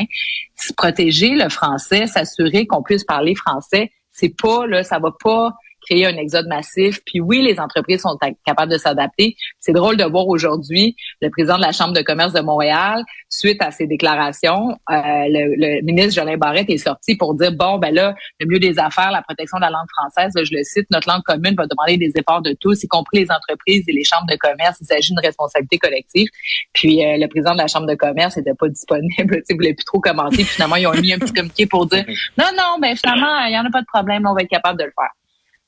Se 0.56 0.72
protéger 0.72 1.30
le 1.30 1.48
français, 1.48 2.06
s'assurer 2.06 2.66
qu'on 2.66 2.82
puisse 2.82 3.04
parler 3.04 3.34
français, 3.34 3.90
c'est 4.12 4.34
pas, 4.36 4.66
là, 4.66 4.82
ça 4.82 4.98
va 4.98 5.10
pas 5.22 5.52
créer 5.88 6.06
un 6.06 6.16
exode 6.16 6.46
massif. 6.46 7.00
Puis 7.06 7.20
oui, 7.20 7.42
les 7.42 7.58
entreprises 7.60 8.02
sont 8.02 8.18
capables 8.46 8.72
de 8.72 8.78
s'adapter. 8.78 9.36
C'est 9.60 9.72
drôle 9.72 9.96
de 9.96 10.04
voir 10.04 10.26
aujourd'hui 10.28 10.96
le 11.20 11.30
président 11.30 11.56
de 11.56 11.62
la 11.62 11.72
Chambre 11.72 11.92
de 11.92 12.02
commerce 12.02 12.32
de 12.32 12.40
Montréal, 12.40 13.02
suite 13.28 13.60
à 13.62 13.70
ces 13.70 13.86
déclarations, 13.86 14.76
euh, 14.90 14.94
le, 15.28 15.54
le 15.56 15.82
ministre 15.82 16.14
Jolin 16.14 16.36
Barrette 16.36 16.70
est 16.70 16.78
sorti 16.78 17.16
pour 17.16 17.34
dire, 17.34 17.52
bon, 17.52 17.78
ben 17.78 17.92
là, 17.92 18.14
le 18.40 18.46
mieux 18.46 18.58
des 18.58 18.78
affaires, 18.78 19.10
la 19.10 19.22
protection 19.22 19.58
de 19.58 19.62
la 19.62 19.70
langue 19.70 19.88
française, 19.98 20.32
là, 20.34 20.44
je 20.44 20.54
le 20.54 20.62
cite, 20.62 20.86
notre 20.90 21.08
langue 21.08 21.22
commune 21.22 21.54
va 21.56 21.66
demander 21.66 21.96
des 21.96 22.12
efforts 22.16 22.42
de 22.42 22.54
tous, 22.60 22.82
y 22.82 22.88
compris 22.88 23.20
les 23.20 23.30
entreprises 23.30 23.84
et 23.88 23.92
les 23.92 24.04
chambres 24.04 24.26
de 24.30 24.36
commerce. 24.36 24.78
Il 24.80 24.86
s'agit 24.86 25.12
d'une 25.12 25.24
responsabilité 25.24 25.78
collective. 25.78 26.28
Puis 26.72 27.04
euh, 27.04 27.16
le 27.18 27.26
président 27.28 27.52
de 27.52 27.58
la 27.58 27.66
Chambre 27.66 27.86
de 27.86 27.94
commerce 27.94 28.36
n'était 28.36 28.54
pas 28.54 28.68
disponible, 28.68 29.42
il 29.48 29.56
voulait 29.56 29.74
plus 29.74 29.84
trop 29.84 30.00
commenter. 30.00 30.44
Finalement, 30.44 30.76
ils 30.76 30.86
ont 30.86 30.92
mis 30.92 31.12
un 31.12 31.18
petit 31.18 31.32
communiqué 31.32 31.66
pour 31.66 31.86
dire, 31.86 32.04
non, 32.38 32.50
non, 32.56 32.78
ben 32.80 32.96
finalement, 32.96 33.44
il 33.46 33.54
y 33.54 33.58
en 33.58 33.64
a 33.64 33.70
pas 33.70 33.80
de 33.80 33.86
problème, 33.86 34.26
on 34.26 34.34
va 34.34 34.42
être 34.42 34.48
capable 34.48 34.78
de 34.78 34.84
le 34.84 34.92
faire. 34.96 35.10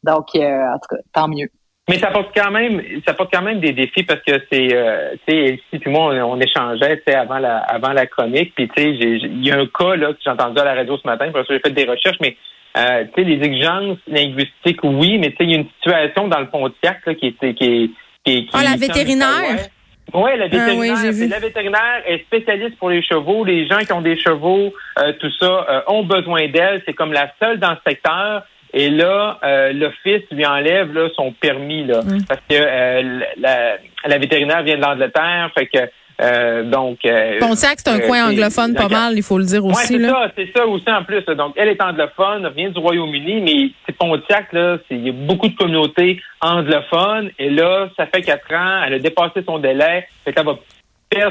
Donc, 0.07 0.27
euh, 0.37 0.41
en 0.41 0.79
tout 0.79 0.95
cas, 0.97 1.03
tant 1.13 1.29
mieux. 1.29 1.49
Mais 1.89 1.99
ça 1.99 2.09
porte 2.09 2.31
quand 2.37 2.51
même, 2.51 2.83
ça 3.07 3.15
porte 3.15 3.33
quand 3.33 3.43
même 3.43 3.61
des 3.61 3.73
défis 3.73 4.03
parce 4.03 4.21
que 4.27 4.33
c'est, 4.51 4.75
euh, 4.75 5.13
tu 5.27 5.33
sais, 5.33 5.39
Elsie 5.45 5.79
puis 5.81 5.91
moi, 5.91 6.13
on, 6.13 6.33
on 6.33 6.41
échangeait, 6.41 6.97
tu 6.97 7.03
sais, 7.07 7.15
avant 7.17 7.39
la, 7.39 7.59
avant 7.59 7.93
la 7.93 8.07
chronique, 8.07 8.53
puis 8.57 8.69
tu 8.69 8.83
sais, 8.83 8.91
il 8.91 9.47
y 9.47 9.53
a 9.53 9.59
un 9.59 9.67
cas 9.67 9.95
là 9.95 10.13
que 10.13 10.19
j'ai 10.25 10.31
entendu 10.31 10.59
à 10.59 10.65
la 10.65 10.75
radio 10.75 10.97
ce 10.97 11.07
matin, 11.07 11.31
parce 11.33 11.47
que 11.47 11.55
j'ai 11.55 11.61
fait 11.61 11.71
des 11.71 11.85
recherches, 11.85 12.17
mais 12.21 12.37
euh, 12.77 13.05
tu 13.15 13.23
sais, 13.23 13.29
les 13.29 13.41
exigences 13.47 13.99
linguistiques, 14.09 14.81
oui, 14.83 15.19
mais 15.19 15.31
tu 15.31 15.37
sais, 15.37 15.45
il 15.45 15.51
y 15.53 15.55
a 15.55 15.59
une 15.59 15.69
situation 15.77 16.27
dans 16.27 16.41
le 16.41 16.49
Pontiac 16.49 17.07
là, 17.07 17.15
qui 17.15 17.27
est, 17.29 17.33
qui 17.39 17.47
est, 17.47 17.55
qui 17.55 17.65
est- 17.65 17.89
qui 18.25 18.49
Ah, 18.53 18.65
la 18.65 18.77
vétérinaire? 18.77 19.67
Oui, 20.15 20.31
la 20.37 20.45
vétérinaire. 20.49 20.95
Ah 20.97 21.01
oui, 21.03 21.11
vu. 21.11 21.13
c'est 21.15 21.29
la 21.29 21.39
vétérinaire 21.41 22.03
est 22.07 22.19
spécialiste 22.27 22.79
pour 22.79 22.91
les 22.91 23.03
chevaux. 23.03 23.45
Les 23.45 23.67
gens 23.69 23.79
qui 23.79 23.93
ont 23.93 24.01
des 24.03 24.19
chevaux, 24.19 24.73
euh, 25.01 25.13
tout 25.21 25.31
ça, 25.39 25.67
euh, 25.69 25.81
ont 25.89 26.05
besoin 26.05 26.49
d'elle. 26.49 26.83
C'est 26.87 26.95
comme 26.95 27.13
la 27.13 27.31
seule 27.41 27.59
dans 27.61 27.71
le 27.71 27.79
secteur. 27.87 28.43
Et 28.79 28.91
là, 28.91 29.39
euh, 29.43 29.73
l'office 29.73 30.23
lui 30.31 30.45
enlève 30.45 30.93
là, 30.93 31.09
son 31.17 31.33
permis 31.33 31.85
là, 31.85 32.03
Mm. 32.03 32.25
parce 32.29 32.41
que 32.49 32.55
euh, 32.57 33.21
la, 33.39 33.77
la 34.07 34.19
vétérinaire 34.19 34.63
vient 34.63 34.77
de 34.77 34.83
l'Angleterre, 34.83 35.51
fait 35.57 35.67
que 35.67 35.79
euh, 36.21 36.63
donc. 36.63 36.99
Euh, 37.05 37.39
Pontiac, 37.41 37.79
c'est 37.79 37.89
un 37.91 37.99
euh, 38.01 38.07
coin 38.07 38.17
c'est- 38.27 38.33
anglophone 38.33 38.75
pas 38.75 38.89
mal, 38.89 39.15
il 39.17 39.23
faut 39.23 39.37
le 39.39 39.45
dire 39.45 39.63
Ouais, 39.65 39.73
aussi. 39.73 39.87
c'est 39.89 39.99
là. 39.99 40.09
ça, 40.09 40.33
c'est 40.37 40.51
ça 40.57 40.67
aussi 40.67 40.85
en 40.91 41.05
plus. 41.05 41.23
là. 41.27 41.35
Donc, 41.35 41.53
elle 41.57 41.69
est 41.69 41.83
anglophone, 41.83 42.51
vient 42.57 42.71
du 42.71 42.79
Royaume-Uni, 42.79 43.41
mais 43.43 43.71
c'est 43.87 43.97
Pontiac, 43.97 44.51
là, 44.53 44.79
c'est- 44.89 44.95
il 44.95 45.07
y 45.07 45.11
a 45.11 45.13
beaucoup 45.13 45.49
de 45.49 45.57
communautés 45.57 46.21
anglophones. 46.41 47.31
Et 47.39 47.51
là, 47.51 47.89
ça 47.97 48.07
fait 48.07 48.23
quatre 48.23 48.53
ans, 48.55 48.83
elle 48.87 48.95
a 48.95 48.99
dépassé 48.99 49.43
son 49.47 49.59
délai, 49.59 50.07
fait 50.25 50.33
qu'elle 50.33 50.47
va 50.47 50.57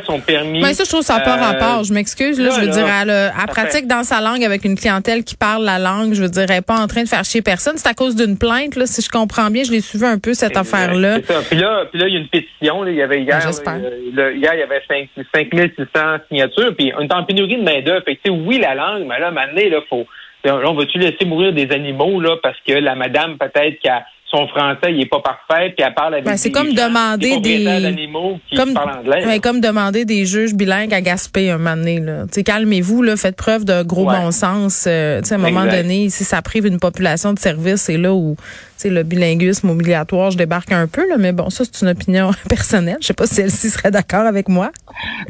son 0.06 0.20
permis. 0.20 0.62
Mais 0.62 0.74
ça, 0.74 0.84
je 0.84 0.90
trouve 0.90 1.02
ça 1.02 1.18
n'a 1.18 1.24
pas 1.24 1.38
Euh, 1.38 1.42
rapport. 1.42 1.84
Je 1.84 1.94
m'excuse. 1.94 2.40
Là, 2.40 2.48
là, 2.50 2.56
je 2.56 2.60
veux 2.62 2.68
là, 2.68 2.74
dire, 2.74 2.86
elle, 3.02 3.10
euh, 3.10 3.30
elle 3.40 3.48
pratique 3.48 3.88
dans 3.88 4.04
sa 4.04 4.22
langue 4.22 4.44
avec 4.44 4.64
une 4.66 4.76
clientèle 4.78 5.24
qui 5.24 5.36
parle 5.36 5.64
la 5.64 5.80
langue. 5.80 6.14
Je 6.14 6.22
veux 6.22 6.30
dire, 6.30 6.46
elle 6.48 6.56
n'est 6.56 6.62
pas 6.62 6.80
en 6.80 6.88
train 6.88 7.04
de 7.04 7.08
faire 7.08 7.24
chier 7.24 7.42
personne. 7.42 7.74
C'est 7.78 7.88
à 7.88 7.94
cause 7.94 8.16
d'une 8.16 8.38
plainte. 8.38 8.76
Là, 8.76 8.86
si 8.86 9.02
je 9.02 9.10
comprends 9.10 9.50
bien, 9.52 9.64
je 9.64 9.72
l'ai 9.72 9.82
suivi 9.82 10.06
un 10.06 10.18
peu, 10.18 10.34
cette 10.34 10.58
affaire-là. 10.58 11.18
C'est 11.18 11.34
ça. 11.34 11.42
Puis 11.50 11.58
là, 11.60 11.86
puis 11.92 12.00
là, 12.00 12.08
il 12.08 12.14
y 12.14 12.18
a 12.18 12.20
une 12.20 12.28
pétition. 12.30 12.84
là. 12.84 12.92
Il 12.92 12.98
y 12.98 13.02
avait 13.02 13.22
hier, 13.22 13.40
là, 13.40 14.32
hier, 14.32 14.54
il 14.54 14.60
y 14.60 14.64
avait 14.64 14.82
5, 14.88 15.10
5600 15.36 16.00
signatures. 16.30 16.76
Puis 16.76 16.92
on 16.98 17.02
est 17.02 17.14
en 17.14 17.24
pénurie 17.24 17.58
de 17.58 17.64
main-d'œuvre. 17.64 18.04
Fait 18.06 18.16
que, 18.16 18.22
tu 18.24 18.32
sais, 18.32 18.38
oui, 18.46 18.58
la 18.60 18.76
langue, 18.76 19.06
mais 19.08 19.20
là, 19.20 19.32
maintenant, 19.32 19.62
là, 19.70 19.80
faut. 19.90 20.08
là, 20.44 20.60
on 20.66 20.74
va-tu 20.74 20.98
laisser 21.00 21.26
mourir 21.26 21.54
des 21.54 21.70
animaux, 21.72 22.20
là, 22.22 22.38
parce 22.42 22.58
que 22.66 22.74
la 22.74 22.96
madame, 22.96 23.38
peut-être, 23.38 23.80
qui 23.80 23.90
a 23.90 24.06
son 24.32 24.48
français, 24.48 24.92
il 24.92 25.02
est 25.02 25.06
pas 25.06 25.22
parfait, 25.22 25.74
puis 25.78 25.86
elle 25.86 25.94
parle 25.94 26.16
avec 26.16 26.26
Ben, 26.26 26.36
c'est 26.36 26.50
des 26.50 26.54
comme 26.54 26.76
gens, 26.76 26.88
demander 26.88 27.40
des 27.40 27.64
d'animaux 27.64 28.40
qui 28.50 28.56
Comme, 28.56 28.74
parlent 28.74 28.98
anglais. 29.00 29.26
ouais, 29.26 29.40
comme 29.40 29.62
demander 29.62 30.04
des 30.04 30.26
juges 30.26 30.54
bilingues 30.56 30.94
à 30.94 31.02
Gaspé 31.02 31.52
un 31.52 31.58
moment 31.60 31.78
donné. 31.78 32.00
Là. 32.00 32.26
Calmez-vous, 32.44 33.04
là, 33.04 33.18
faites 33.18 33.36
preuve 33.36 33.66
de 33.66 33.84
gros 33.84 34.10
Ouais. 34.10 34.18
bon 34.20 34.32
sens. 34.32 34.86
Euh, 34.88 35.22
à 35.30 35.34
un 35.34 35.38
moment 35.38 35.66
Exact. 35.66 35.84
donné, 35.84 36.10
si 36.10 36.24
ça 36.24 36.42
prive 36.42 36.66
une 36.66 36.80
population 36.80 37.34
de 37.34 37.40
services, 37.40 37.82
c'est 37.84 37.98
là 37.98 38.14
où 38.14 38.36
le 38.84 39.02
bilinguisme 39.04 39.70
obligatoire, 39.70 40.30
je 40.32 40.38
débarque 40.38 40.72
un 40.72 40.86
peu. 40.88 41.08
Là, 41.10 41.16
mais 41.18 41.32
bon, 41.32 41.50
ça, 41.50 41.64
c'est 41.66 41.82
une 41.84 41.90
opinion 41.92 42.32
personnelle. 42.50 42.98
Je 43.02 43.08
sais 43.08 43.14
pas 43.14 43.26
si 43.26 43.36
celle-ci 43.36 43.70
serait 43.70 43.90
d'accord 43.92 44.26
avec 44.28 44.48
moi. 44.48 44.70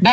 Ben, 0.01 0.11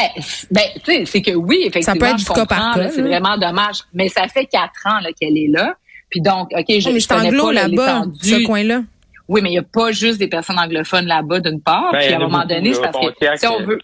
ben 0.50 0.62
tu 0.84 0.92
sais, 0.92 1.04
c'est 1.06 1.22
que 1.22 1.32
oui, 1.32 1.64
effectivement, 1.66 1.94
Ça 1.94 1.98
peut 1.98 2.06
être 2.12 2.18
je 2.20 2.24
du 2.24 2.30
cas 2.30 2.46
par 2.46 2.58
comprends, 2.58 2.74
cas, 2.74 2.80
là, 2.82 2.90
C'est 2.94 3.02
vraiment 3.02 3.36
dommage. 3.38 3.78
Mais 3.94 4.08
ça 4.08 4.28
fait 4.28 4.46
quatre 4.46 4.86
ans 4.86 5.00
là, 5.02 5.08
qu'elle 5.18 5.36
est 5.38 5.48
là. 5.48 5.74
Puis 6.12 6.20
donc, 6.20 6.50
OK, 6.52 6.64
je, 6.68 6.90
mais 6.90 7.00
je 7.00 7.06
c'est 7.06 7.14
connais 7.14 7.28
anglo 7.28 7.50
là-bas, 7.50 8.04
ce 8.20 8.44
coin-là. 8.44 8.82
Oui, 9.28 9.40
mais 9.42 9.48
il 9.48 9.52
n'y 9.52 9.58
a 9.58 9.62
pas 9.62 9.92
juste 9.92 10.18
des 10.18 10.28
personnes 10.28 10.58
anglophones 10.58 11.06
là-bas, 11.06 11.40
d'une 11.40 11.60
part. 11.60 11.90
Ben, 11.90 12.00
puis 12.00 12.12
à 12.12 12.16
un 12.16 12.20
moment 12.20 12.44
donné, 12.44 12.74
c'est 12.74 12.82
parce 12.82 12.98
que 12.98 13.36
si 13.36 13.46
on 13.46 13.60
euh, 13.60 13.64
veut. 13.64 13.78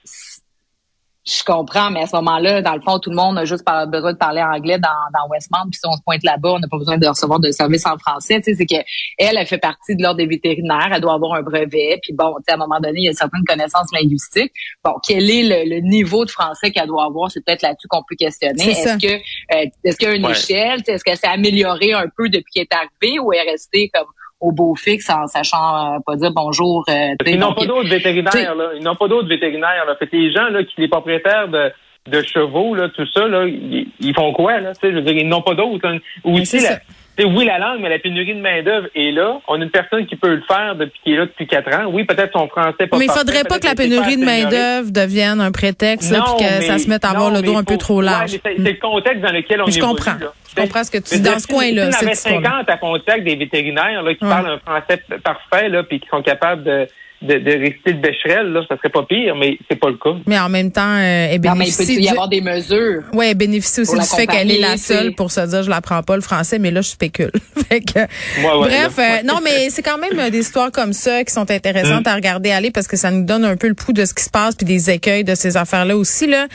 Je 1.29 1.45
comprends, 1.45 1.91
mais 1.91 2.01
à 2.01 2.07
ce 2.07 2.17
moment-là, 2.17 2.63
dans 2.63 2.75
le 2.75 2.81
fond, 2.81 2.99
tout 2.99 3.11
le 3.11 3.17
monde 3.17 3.37
a 3.37 3.45
juste 3.45 3.63
besoin 3.89 4.13
de 4.15 4.17
parler 4.17 4.43
anglais 4.43 4.79
dans, 4.79 4.89
dans 5.13 5.29
Westmount, 5.29 5.69
puis 5.71 5.79
si 5.79 5.87
on 5.87 5.95
se 5.95 6.01
pointe 6.03 6.23
là-bas, 6.25 6.53
on 6.53 6.59
n'a 6.59 6.69
pas 6.69 6.79
besoin 6.79 6.97
de 6.97 7.07
recevoir 7.07 7.39
de 7.39 7.51
service 7.51 7.85
en 7.85 7.99
français. 7.99 8.41
Tu 8.41 8.45
sais, 8.45 8.55
c'est 8.57 8.65
que 8.65 8.83
elle, 9.19 9.37
elle 9.37 9.47
fait 9.47 9.59
partie 9.59 9.95
de 9.95 10.03
l'ordre 10.03 10.17
des 10.17 10.27
vétérinaires, 10.27 10.89
elle 10.91 11.03
doit 11.03 11.13
avoir 11.13 11.35
un 11.35 11.43
brevet, 11.43 11.99
puis 12.03 12.15
bon, 12.15 12.35
tu 12.39 12.45
sais, 12.47 12.53
à 12.53 12.55
un 12.55 12.59
moment 12.59 12.81
donné, 12.81 13.01
il 13.01 13.05
y 13.05 13.09
a 13.11 13.13
certaines 13.13 13.45
connaissances 13.47 13.89
linguistiques. 13.93 14.53
Bon, 14.83 14.95
quel 15.07 15.31
est 15.31 15.67
le, 15.67 15.81
niveau 15.81 16.25
de 16.25 16.31
français 16.31 16.71
qu'elle 16.71 16.87
doit 16.87 17.05
avoir, 17.05 17.31
c'est 17.31 17.45
peut-être 17.45 17.63
là-dessus 17.63 17.89
qu'on 17.89 18.03
peut 18.09 18.17
questionner. 18.17 18.71
Est-ce 18.71 18.97
que 18.97 19.15
euh, 19.15 19.67
est-ce 19.85 19.97
qu'il 19.99 20.09
y 20.09 20.11
a 20.11 20.15
une 20.15 20.27
échelle, 20.27 20.83
est-ce 20.87 21.05
qu'elle 21.05 21.19
s'est 21.19 21.27
améliorée 21.27 21.93
un 21.93 22.07
peu 22.17 22.31
depuis 22.31 22.53
qu'elle 22.55 22.67
est 22.71 22.75
arrivée, 22.75 23.19
ou 23.19 23.35
est 23.35 23.43
restée 23.43 23.91
comme 23.93 24.07
au 24.40 24.52
beau 24.52 24.75
fixe 24.75 25.11
en 25.11 25.26
sachant 25.26 25.95
euh, 25.95 25.99
pas 26.04 26.16
dire 26.16 26.33
bonjour. 26.33 26.85
Euh, 26.88 27.14
ils 27.26 27.38
n'ont 27.38 27.54
pas 27.54 27.66
d'autres 27.66 27.88
vétérinaires, 27.88 28.54
là. 28.54 28.71
Ils 28.76 28.83
n'ont 28.83 28.97
pas 28.97 29.09
d'autres 29.09 29.28
vétérinaires, 29.28 29.85
là. 29.87 29.97
Fait 29.97 30.07
que 30.07 30.16
les 30.16 30.33
gens, 30.33 30.49
là, 30.49 30.62
qui, 30.64 30.75
les 30.78 30.88
propriétaires 30.88 31.49
de, 31.49 31.73
de 32.07 32.23
chevaux, 32.23 32.75
là, 32.75 32.88
tout 32.88 33.07
ça, 33.07 33.26
là, 33.26 33.47
ils, 33.47 34.14
font 34.14 34.33
quoi, 34.33 34.61
là? 34.61 34.73
je 34.80 34.88
veux 34.88 35.02
dire, 35.02 35.16
ils 35.16 35.28
n'ont 35.28 35.42
pas 35.42 35.54
d'autres. 35.54 35.87
Hein. 35.88 35.99
Aussi, 36.25 36.61
la, 36.61 36.78
oui, 37.25 37.45
la 37.45 37.59
langue, 37.59 37.81
mais 37.81 37.89
la 37.89 37.99
pénurie 37.99 38.35
de 38.35 38.41
main-d'œuvre 38.41 38.89
est 38.95 39.11
là. 39.11 39.41
On 39.49 39.61
a 39.61 39.65
une 39.65 39.71
personne 39.71 40.07
qui 40.07 40.17
peut 40.17 40.35
le 40.35 40.43
faire 40.47 40.77
depuis 40.77 41.01
qui 41.03 41.13
est 41.13 41.17
là 41.17 41.27
depuis 41.27 41.47
quatre 41.47 41.75
ans. 41.75 41.87
Oui, 41.91 42.05
peut-être 42.05 42.33
son 42.33 42.49
français 42.49 42.87
pas 42.87 42.97
Mais 42.97 43.07
il 43.07 43.11
faudrait 43.11 43.45
pas 43.45 43.59
que 43.59 43.67
la 43.67 43.75
pénurie 43.75 44.17
de 44.17 44.25
main-d'œuvre 44.25 44.91
devienne 44.91 45.41
un 45.41 45.51
prétexte 45.51 46.13
et 46.13 46.17
que 46.17 46.65
ça 46.65 46.79
se 46.79 46.89
mette 46.89 47.05
à 47.05 47.11
avoir 47.11 47.31
le 47.31 47.43
dos 47.43 47.57
un 47.57 47.65
peu 47.65 47.77
trop 47.77 48.01
large. 48.01 48.39
c'est 48.43 48.59
le 48.59 48.75
contexte 48.75 49.21
dans 49.23 49.33
lequel 49.33 49.63
on 49.63 49.67
est. 49.67 49.73
Je 49.73 49.81
comprends. 49.81 50.17
Je 50.51 50.63
comprends 50.63 50.85
ce 50.85 50.91
que 50.91 50.99
tu 50.99 51.17
dis 51.17 51.21
dans 51.21 51.39
ce 51.39 51.47
coin-là. 51.47 51.93
Si 51.93 52.05
on 52.05 52.07
avait 52.07 52.15
50 52.15 52.69
à 52.69 52.77
contact 52.77 53.25
des 53.25 53.37
vétérinaires 53.37 54.03
là, 54.03 54.15
qui 54.15 54.21
parlent 54.21 54.51
un 54.51 54.59
français 54.59 55.03
parfait 55.23 55.69
là, 55.69 55.83
puis 55.83 56.01
qui 56.01 56.09
sont 56.09 56.23
capables 56.23 56.65
de 56.65 56.89
de, 57.21 57.35
de 57.35 57.51
réciter 57.51 57.93
le 57.93 58.01
Becherel, 58.01 58.53
là, 58.53 58.61
ça 58.69 58.77
serait 58.77 58.91
pas 58.91 59.03
pire, 59.03 59.35
mais 59.35 59.59
c'est 59.69 59.79
pas 59.79 59.89
le 59.89 59.97
cas. 59.97 60.15
Mais 60.27 60.39
en 60.39 60.49
même 60.49 60.71
temps, 60.71 60.83
euh, 60.83 61.29
elle 61.31 61.41
bénéficie. 61.41 61.49
Non, 61.49 61.87
mais 61.87 61.93
il 61.93 61.97
peut 61.97 62.03
y 62.03 62.09
avoir 62.09 62.29
des 62.29 62.41
mesures. 62.41 63.03
Oui, 63.13 63.27
elle 63.31 63.37
bénéficie 63.37 63.81
aussi 63.81 63.99
du 63.99 64.05
fait 64.05 64.27
qu'elle 64.27 64.51
est 64.51 64.61
la 64.61 64.77
seule 64.77 65.15
pour 65.15 65.33
se 65.33 65.41
dire 65.41 65.63
je 65.63 65.71
l'apprends 65.71 66.03
pas 66.03 66.15
le 66.15 66.23
français, 66.23 66.59
mais 66.59 66.71
là 66.71 66.81
je 66.81 66.89
spécule. 66.89 67.33
fait 67.69 67.81
que, 67.81 68.01
bref, 68.43 68.99
euh, 68.99 69.23
non, 69.25 69.41
mais 69.43 69.71
c'est 69.71 69.83
quand 69.83 69.99
même 69.99 70.19
euh, 70.19 70.31
des 70.31 70.41
histoires 70.41 70.71
comme 70.71 70.93
ça 70.93 71.25
qui 71.25 71.33
sont 71.33 71.51
intéressantes 71.51 72.05
mm. 72.05 72.09
à 72.09 72.15
regarder 72.15 72.51
aller 72.51 72.71
parce 72.71 72.87
que 72.87 72.97
ça 72.97 73.11
nous 73.11 73.25
donne 73.25 73.45
un 73.45 73.57
peu 73.57 73.69
le 73.69 73.75
pouls 73.75 73.93
de 73.93 74.05
ce 74.05 74.15
qui 74.15 74.23
se 74.23 74.31
passe 74.31 74.55
puis 74.55 74.67
des 74.67 74.91
écueils 74.91 75.25
de 75.25 75.35
ces 75.35 75.57
affaires-là 75.57 75.97
aussi 75.97 76.27
là. 76.27 76.47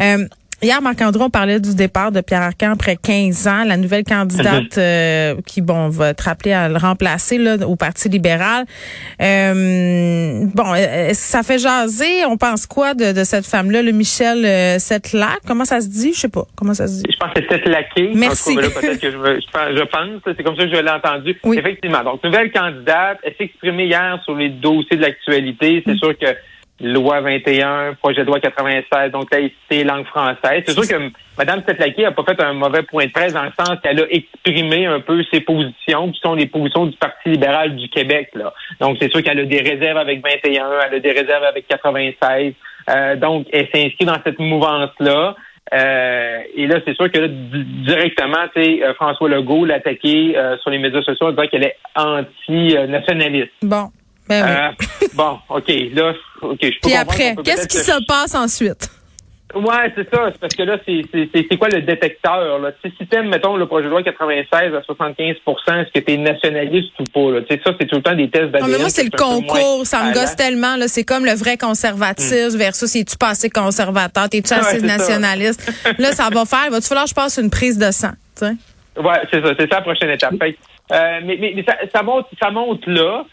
Euh, 0.00 0.26
Hier, 0.60 0.82
Marc-André, 0.82 1.22
on 1.22 1.30
parlait 1.30 1.60
du 1.60 1.76
départ 1.76 2.10
de 2.10 2.20
Pierre 2.20 2.42
Arcan 2.42 2.72
après 2.72 2.96
15 2.96 3.46
ans. 3.46 3.64
La 3.64 3.76
nouvelle 3.76 4.02
candidate 4.02 4.76
euh, 4.76 5.36
qui, 5.46 5.60
bon, 5.60 5.88
va 5.88 6.08
être 6.08 6.22
rappelée 6.22 6.52
à 6.52 6.68
le 6.68 6.76
remplacer 6.76 7.38
là, 7.38 7.56
au 7.64 7.76
Parti 7.76 8.08
libéral. 8.08 8.64
Euh, 9.22 10.46
bon, 10.52 10.74
ça 11.12 11.44
fait 11.44 11.60
jaser. 11.60 12.24
On 12.26 12.36
pense 12.36 12.66
quoi 12.66 12.94
de, 12.94 13.12
de 13.12 13.22
cette 13.22 13.46
femme-là, 13.46 13.82
le 13.82 13.92
Michel 13.92 14.44
euh, 14.44 14.80
Settlac? 14.80 15.38
Comment 15.46 15.64
ça 15.64 15.80
se 15.80 15.86
dit? 15.86 16.12
Je 16.12 16.18
sais 16.18 16.28
pas. 16.28 16.44
Comment 16.56 16.74
ça 16.74 16.88
se 16.88 17.04
dit? 17.04 17.08
Je 17.08 17.16
pense 17.18 17.32
que 17.34 17.40
c'est 17.40 17.54
Settlaqué. 17.54 18.10
Merci. 18.16 18.56
Que 18.56 18.62
je, 18.64 18.70
je, 19.10 19.84
pense. 19.84 20.34
C'est 20.36 20.42
comme 20.42 20.56
ça 20.56 20.64
que 20.64 20.74
je 20.74 20.80
l'ai 20.80 20.90
entendu. 20.90 21.36
Effectivement. 21.56 22.02
Donc, 22.02 22.24
nouvelle 22.24 22.50
candidate. 22.50 23.18
Elle 23.22 23.34
s'est 23.38 23.44
exprimée 23.44 23.86
hier 23.86 24.20
sur 24.24 24.34
les 24.34 24.48
dossiers 24.48 24.96
de 24.96 25.02
l'actualité. 25.02 25.84
C'est 25.86 25.92
mm. 25.92 25.98
sûr 25.98 26.18
que 26.18 26.26
loi 26.80 27.20
21, 27.20 27.94
projet 27.94 28.22
de 28.22 28.26
loi 28.26 28.40
96, 28.40 29.10
donc 29.10 29.32
laïcité, 29.32 29.84
langue 29.84 30.06
française. 30.06 30.62
C'est 30.66 30.72
sûr 30.72 30.86
que 30.86 31.10
Mme 31.36 31.62
Setlaki 31.66 32.04
a 32.04 32.12
pas 32.12 32.24
fait 32.24 32.40
un 32.42 32.52
mauvais 32.52 32.82
point 32.82 33.06
de 33.06 33.12
presse 33.12 33.32
dans 33.32 33.44
le 33.44 33.52
sens 33.58 33.78
qu'elle 33.82 34.00
a 34.00 34.06
exprimé 34.10 34.86
un 34.86 35.00
peu 35.00 35.22
ses 35.32 35.40
positions, 35.40 36.10
qui 36.12 36.20
sont 36.20 36.34
les 36.34 36.46
positions 36.46 36.86
du 36.86 36.96
Parti 36.96 37.30
libéral 37.30 37.76
du 37.76 37.88
Québec. 37.88 38.30
Là. 38.34 38.52
Donc, 38.80 38.98
c'est 39.00 39.10
sûr 39.10 39.22
qu'elle 39.22 39.40
a 39.40 39.44
des 39.44 39.60
réserves 39.60 39.98
avec 39.98 40.22
21, 40.24 40.70
elle 40.86 40.94
a 40.94 41.00
des 41.00 41.12
réserves 41.12 41.44
avec 41.44 41.66
96. 41.66 42.52
Euh, 42.90 43.16
donc, 43.16 43.46
elle 43.52 43.68
s'inscrit 43.72 44.06
dans 44.06 44.18
cette 44.24 44.38
mouvance-là. 44.38 45.34
Euh, 45.72 46.40
et 46.54 46.66
là, 46.66 46.76
c'est 46.86 46.94
sûr 46.94 47.10
que 47.10 47.18
là, 47.18 47.28
directement, 47.28 48.46
euh, 48.56 48.94
François 48.94 49.28
Legault 49.28 49.64
l'a 49.64 49.76
attaqué 49.76 50.36
euh, 50.36 50.56
sur 50.58 50.70
les 50.70 50.78
médias 50.78 51.02
sociaux 51.02 51.26
en 51.26 51.30
disant 51.30 51.46
qu'elle 51.50 51.64
est 51.64 51.76
anti-nationaliste. 51.94 53.52
Bon. 53.62 53.88
Ben 54.28 54.74
oui. 54.78 55.06
bon, 55.14 55.38
OK. 55.48 55.72
Là, 55.92 56.12
OK. 56.42 56.58
Je 56.62 56.78
Puis 56.82 56.94
après, 56.94 57.34
qu'est-ce 57.44 57.68
qui 57.68 57.78
se 57.78 58.04
passe 58.06 58.34
ensuite? 58.34 58.90
Ouais, 59.54 59.90
c'est 59.94 60.08
ça. 60.14 60.28
C'est 60.30 60.40
parce 60.40 60.54
que 60.54 60.62
là, 60.62 60.78
c'est 60.86 61.56
quoi 61.56 61.68
le 61.68 61.80
détecteur? 61.80 62.58
Là? 62.58 62.70
Si 62.84 62.92
tu 62.92 63.16
aimes, 63.16 63.30
mettons, 63.30 63.56
le 63.56 63.66
projet 63.66 63.86
de 63.86 63.90
loi 63.90 64.02
96 64.02 64.74
à 64.74 64.82
75 64.82 65.36
est-ce 65.36 65.92
que 65.92 66.00
tu 66.00 66.12
es 66.12 66.16
nationaliste 66.18 66.92
ou 67.00 67.04
pas? 67.04 67.38
Là? 67.38 67.40
Ça, 67.48 67.72
c'est 67.80 67.86
tout 67.86 67.96
le 67.96 68.02
temps 68.02 68.14
des 68.14 68.28
tests 68.28 68.50
d'ADN. 68.50 68.66
Non, 68.66 68.72
mais 68.72 68.78
moi, 68.78 68.90
c'est 68.90 69.04
le 69.04 69.16
concours. 69.16 69.86
Ça 69.86 70.04
me 70.04 70.12
gosse 70.12 70.36
tellement. 70.36 70.76
Là. 70.76 70.86
C'est 70.86 71.04
comme 71.04 71.24
le 71.24 71.32
vrai 71.32 71.56
conservatisme 71.56 72.56
hmm. 72.56 72.58
versus 72.58 72.90
si 72.90 73.04
tu 73.06 73.16
passé 73.16 73.48
conservateur, 73.48 74.28
t'es-tu 74.28 74.52
assez 74.52 74.82
nationaliste? 74.82 75.72
là, 75.98 76.12
ça 76.12 76.28
va 76.30 76.44
faire. 76.44 76.70
Va-tu 76.70 76.86
falloir 76.86 77.04
que 77.04 77.10
je 77.10 77.14
passe 77.14 77.38
une 77.38 77.50
prise 77.50 77.78
de 77.78 77.90
sang? 77.90 78.12
T'sais? 78.34 78.52
Ouais, 79.02 79.20
c'est 79.30 79.40
ça. 79.40 79.54
C'est 79.58 79.70
ça 79.70 79.76
la 79.76 79.82
prochaine 79.82 80.10
étape. 80.10 80.34
Euh, 80.42 81.20
mais 81.24 81.38
mais, 81.38 81.64
ça, 81.66 81.76
ça, 81.92 82.02
monte, 82.02 82.26
ça 82.40 82.50
monte 82.50 82.86
là 82.86 83.24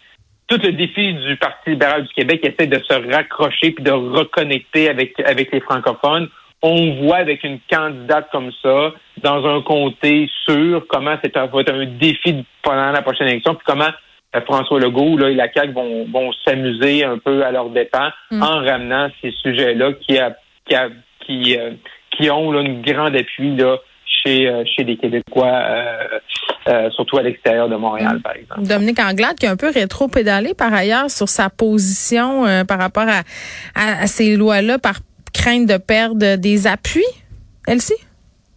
tout 0.47 0.59
le 0.61 0.71
défi 0.73 1.13
du 1.13 1.37
Parti 1.37 1.71
libéral 1.71 2.03
du 2.03 2.13
Québec 2.13 2.41
essaie 2.43 2.67
de 2.67 2.79
se 2.79 3.13
raccrocher 3.13 3.71
puis 3.71 3.83
de 3.83 3.91
reconnecter 3.91 4.89
avec, 4.89 5.19
avec 5.19 5.51
les 5.51 5.59
francophones. 5.59 6.29
On 6.61 7.03
voit 7.03 7.17
avec 7.17 7.43
une 7.43 7.59
candidate 7.69 8.29
comme 8.31 8.51
ça, 8.61 8.93
dans 9.21 9.45
un 9.45 9.61
comté 9.61 10.29
sûr, 10.45 10.85
comment 10.87 11.15
c'est 11.23 11.35
un, 11.37 11.45
va 11.47 11.61
être 11.61 11.73
un 11.73 11.85
défi 11.85 12.45
pendant 12.63 12.91
la 12.91 13.01
prochaine 13.01 13.27
élection, 13.27 13.55
puis 13.55 13.65
comment 13.65 13.89
euh, 14.35 14.41
François 14.41 14.79
Legault 14.79 15.17
là, 15.17 15.29
et 15.29 15.35
la 15.35 15.51
CAQ 15.51 15.73
vont, 15.73 16.05
vont 16.11 16.31
s'amuser 16.45 17.03
un 17.03 17.17
peu 17.17 17.43
à 17.43 17.51
leur 17.51 17.69
dépens 17.69 18.09
mm. 18.31 18.41
en 18.41 18.59
ramenant 18.63 19.09
ces 19.21 19.31
sujets-là 19.31 19.93
qui, 19.93 20.17
a, 20.17 20.35
qui, 20.65 20.75
a, 20.75 20.89
qui, 21.21 21.57
euh, 21.57 21.71
qui 22.11 22.29
ont 22.29 22.51
là, 22.51 22.61
une 22.61 22.81
grande 22.81 23.15
appui 23.15 23.55
là, 23.55 23.77
chez, 24.25 24.47
euh, 24.47 24.63
chez 24.65 24.83
les 24.83 24.97
Québécois 24.97 25.61
euh, 26.67 26.89
surtout 26.91 27.17
à 27.17 27.21
l'extérieur 27.21 27.69
de 27.69 27.75
Montréal, 27.75 28.19
par 28.23 28.35
exemple. 28.35 28.63
Dominique 28.63 28.99
Anglade, 28.99 29.35
qui 29.37 29.45
est 29.45 29.49
un 29.49 29.55
peu 29.55 29.69
rétro-pédalé 29.69 30.55
par 30.55 30.73
ailleurs 30.73 31.11
sur 31.11 31.29
sa 31.29 31.51
position 31.51 32.45
euh, 32.45 32.63
par 32.63 32.79
rapport 32.79 33.07
à, 33.07 33.21
à, 33.75 34.07
ces 34.07 34.35
lois-là, 34.35 34.79
par 34.79 34.99
crainte 35.31 35.67
de 35.67 35.77
perdre 35.77 36.37
des 36.37 36.65
appuis, 36.65 37.05
elle-ci? 37.67 37.93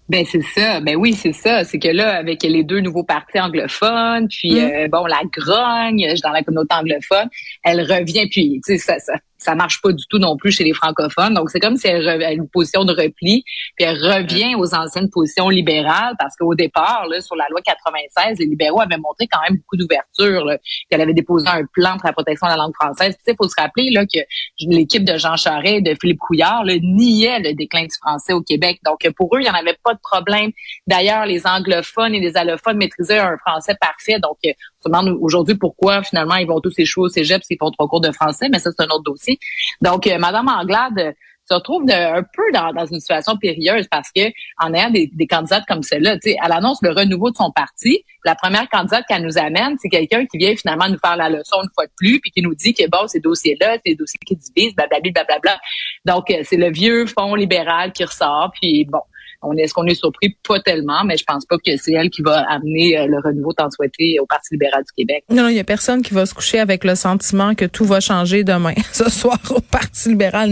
Ben 0.09 0.25
c'est 0.25 0.43
ça, 0.43 0.81
ben 0.81 0.97
oui 0.97 1.13
c'est 1.13 1.35
ça, 1.35 1.65
c'est 1.65 1.79
que 1.79 1.89
là 1.89 2.17
avec 2.17 2.43
les 2.43 2.65
deux 2.65 2.81
nouveaux 2.81 3.05
partis 3.05 3.39
anglophones, 3.39 4.27
puis 4.29 4.53
mm. 4.53 4.71
euh, 4.71 4.89
bon 4.89 5.05
la 5.05 5.21
grogne 5.31 6.15
dans 6.25 6.31
la 6.31 6.43
communauté 6.43 6.75
anglophone, 6.75 7.29
elle 7.63 7.83
revient 7.83 8.27
puis 8.31 8.59
tu 8.67 8.79
sais 8.79 8.79
ça, 8.79 8.99
ça 9.01 9.13
ça 9.39 9.55
marche 9.55 9.81
pas 9.81 9.93
du 9.93 10.05
tout 10.09 10.19
non 10.19 10.37
plus 10.37 10.53
chez 10.53 10.65
les 10.65 10.75
francophones. 10.75 11.35
Donc, 11.35 11.51
c'est 11.51 11.61
comme 11.61 11.77
si 11.77 11.87
elle 11.87 12.09
a 12.09 12.33
une 12.33 12.49
position 12.49 12.85
de 12.85 12.93
repli, 12.93 13.45
puis 13.77 13.87
elle 13.87 13.97
revient 13.97 14.55
aux 14.57 14.75
anciennes 14.75 15.09
positions 15.11 15.49
libérales, 15.49 16.15
parce 16.19 16.37
qu'au 16.37 16.55
départ, 16.55 17.07
là, 17.09 17.21
sur 17.21 17.37
la 17.37 17.47
loi 17.51 17.61
96, 17.63 18.39
les 18.39 18.47
libéraux 18.47 18.81
avaient 18.81 18.99
montré 18.99 19.27
quand 19.29 19.41
même 19.49 19.59
beaucoup 19.59 19.77
d'ouverture, 19.77 20.45
qu'elle 20.91 21.01
avait 21.01 21.15
déposé 21.15 21.47
un 21.49 21.65
plan 21.73 21.97
pour 21.97 22.07
la 22.07 22.13
protection 22.13 22.47
de 22.49 22.53
la 22.53 22.57
langue 22.57 22.75
française. 22.75 23.17
Il 23.27 23.35
faut 23.41 23.49
se 23.49 23.55
rappeler 23.59 23.91
là, 23.91 24.05
que 24.07 24.19
l'équipe 24.61 25.05
de 25.05 25.17
Jean 25.17 25.37
Charest 25.37 25.77
et 25.77 25.81
de 25.83 25.95
Philippe 26.01 26.19
Couillard 26.19 26.65
là, 26.65 26.75
niait 26.83 27.41
le 27.41 27.55
déclin 27.55 27.83
du 27.83 27.97
français 28.03 28.33
au 28.33 28.43
Québec. 28.43 28.81
Donc, 28.85 29.09
pour 29.17 29.35
eux, 29.37 29.41
il 29.41 29.45
n'y 29.45 29.51
en 29.51 29.55
avait 29.55 29.79
pas 29.85 29.95
de 29.95 30.01
problème. 30.03 30.51
D'ailleurs, 30.87 31.27
les 31.27 31.47
anglophones 31.47 32.15
et 32.15 32.21
les 32.21 32.37
allophones 32.37 32.77
maîtrisaient 32.77 33.19
un 33.19 33.37
français 33.39 33.77
parfait. 33.81 34.19
Donc, 34.19 34.37
on 34.43 34.78
se 34.83 34.89
demande 34.89 35.17
aujourd'hui 35.21 35.57
pourquoi 35.57 36.03
finalement 36.03 36.37
ils 36.37 36.47
vont 36.47 36.61
tous 36.61 36.75
échouer 36.79 37.05
au 37.05 37.09
cégep 37.09 37.43
s'ils 37.43 37.59
font 37.59 37.71
trois 37.71 37.89
cours 37.89 38.01
de 38.01 38.13
français, 38.13 38.49
mais 38.51 38.59
ça, 38.59 38.71
c'est 38.77 38.85
un 38.85 38.89
autre 38.89 39.05
dossier. 39.05 39.39
Donc, 39.81 40.07
euh, 40.07 40.19
Madame 40.19 40.49
Anglade 40.49 41.15
se 41.49 41.55
retrouve 41.55 41.85
un 41.91 42.23
peu 42.23 42.43
dans, 42.53 42.87
une 42.87 43.01
situation 43.01 43.37
périlleuse 43.39 43.87
parce 43.91 44.11
que 44.15 44.21
en 44.59 44.75
ayant 44.75 44.91
des, 44.91 45.11
des 45.13 45.27
candidates 45.27 45.65
comme 45.67 45.83
celle-là, 45.83 46.17
elle 46.25 46.53
annonce 46.53 46.79
le 46.83 46.91
renouveau 46.91 47.31
de 47.31 47.37
son 47.37 47.51
parti. 47.51 48.05
La 48.25 48.35
première 48.35 48.69
candidate 48.69 49.05
qu'elle 49.09 49.23
nous 49.23 49.39
amène, 49.39 49.77
c'est 49.81 49.89
quelqu'un 49.89 50.27
qui 50.27 50.37
vient 50.37 50.55
finalement 50.57 50.89
nous 50.89 50.99
faire 50.99 51.17
la 51.17 51.31
leçon 51.31 51.63
une 51.63 51.71
fois 51.75 51.87
de 51.87 51.93
plus, 51.97 52.21
puis 52.21 52.31
qui 52.31 52.43
nous 52.43 52.55
dit 52.55 52.75
que 52.75 52.87
bon, 52.89 53.07
ces 53.07 53.21
dossiers-là, 53.21 53.77
c'est 53.77 53.93
des 53.93 53.95
dossiers 53.95 54.21
qui 54.27 54.37
divisent, 54.37 54.75
blablabla, 54.75 55.11
blablabla. 55.11 55.59
Donc, 56.05 56.31
euh, 56.31 56.43
c'est 56.45 56.57
le 56.57 56.71
vieux 56.71 57.07
fond 57.07 57.35
libéral 57.35 57.93
qui 57.93 58.05
ressort, 58.05 58.51
puis 58.61 58.85
bon, 58.85 59.01
on 59.43 59.57
est, 59.57 59.63
est-ce 59.63 59.75
qu'on 59.75 59.87
est 59.87 59.95
surpris? 59.95 60.37
Pas 60.47 60.61
tellement, 60.61 61.05
mais 61.05 61.17
je 61.17 61.25
pense 61.25 61.45
pas 61.47 61.57
que 61.59 61.77
c'est 61.77 61.93
elle 61.93 62.11
qui 62.11 62.23
va 62.23 62.45
amener 62.51 62.99
euh, 62.99 63.07
le 63.07 63.19
renouveau 63.21 63.53
tant 63.53 63.71
souhaité 63.71 64.19
au 64.21 64.27
Parti 64.27 64.55
libéral 64.55 64.83
du 64.83 64.93
Québec. 64.93 65.25
Non, 65.31 65.49
il 65.49 65.57
y 65.57 65.61
a 65.61 65.65
personne 65.65 66.03
qui 66.03 66.15
va 66.15 66.27
se 66.27 66.35
coucher 66.35 66.59
avec 66.59 66.85
le 66.85 66.95
sentiment 66.95 67.55
que 67.55 67.65
tout 67.65 67.85
va 67.85 68.01
changer 68.01 68.45
demain, 68.45 68.75
ce 68.93 69.09
soir 69.09 69.39
au 69.51 69.61
Parti 69.61 70.11
libéral. 70.11 70.47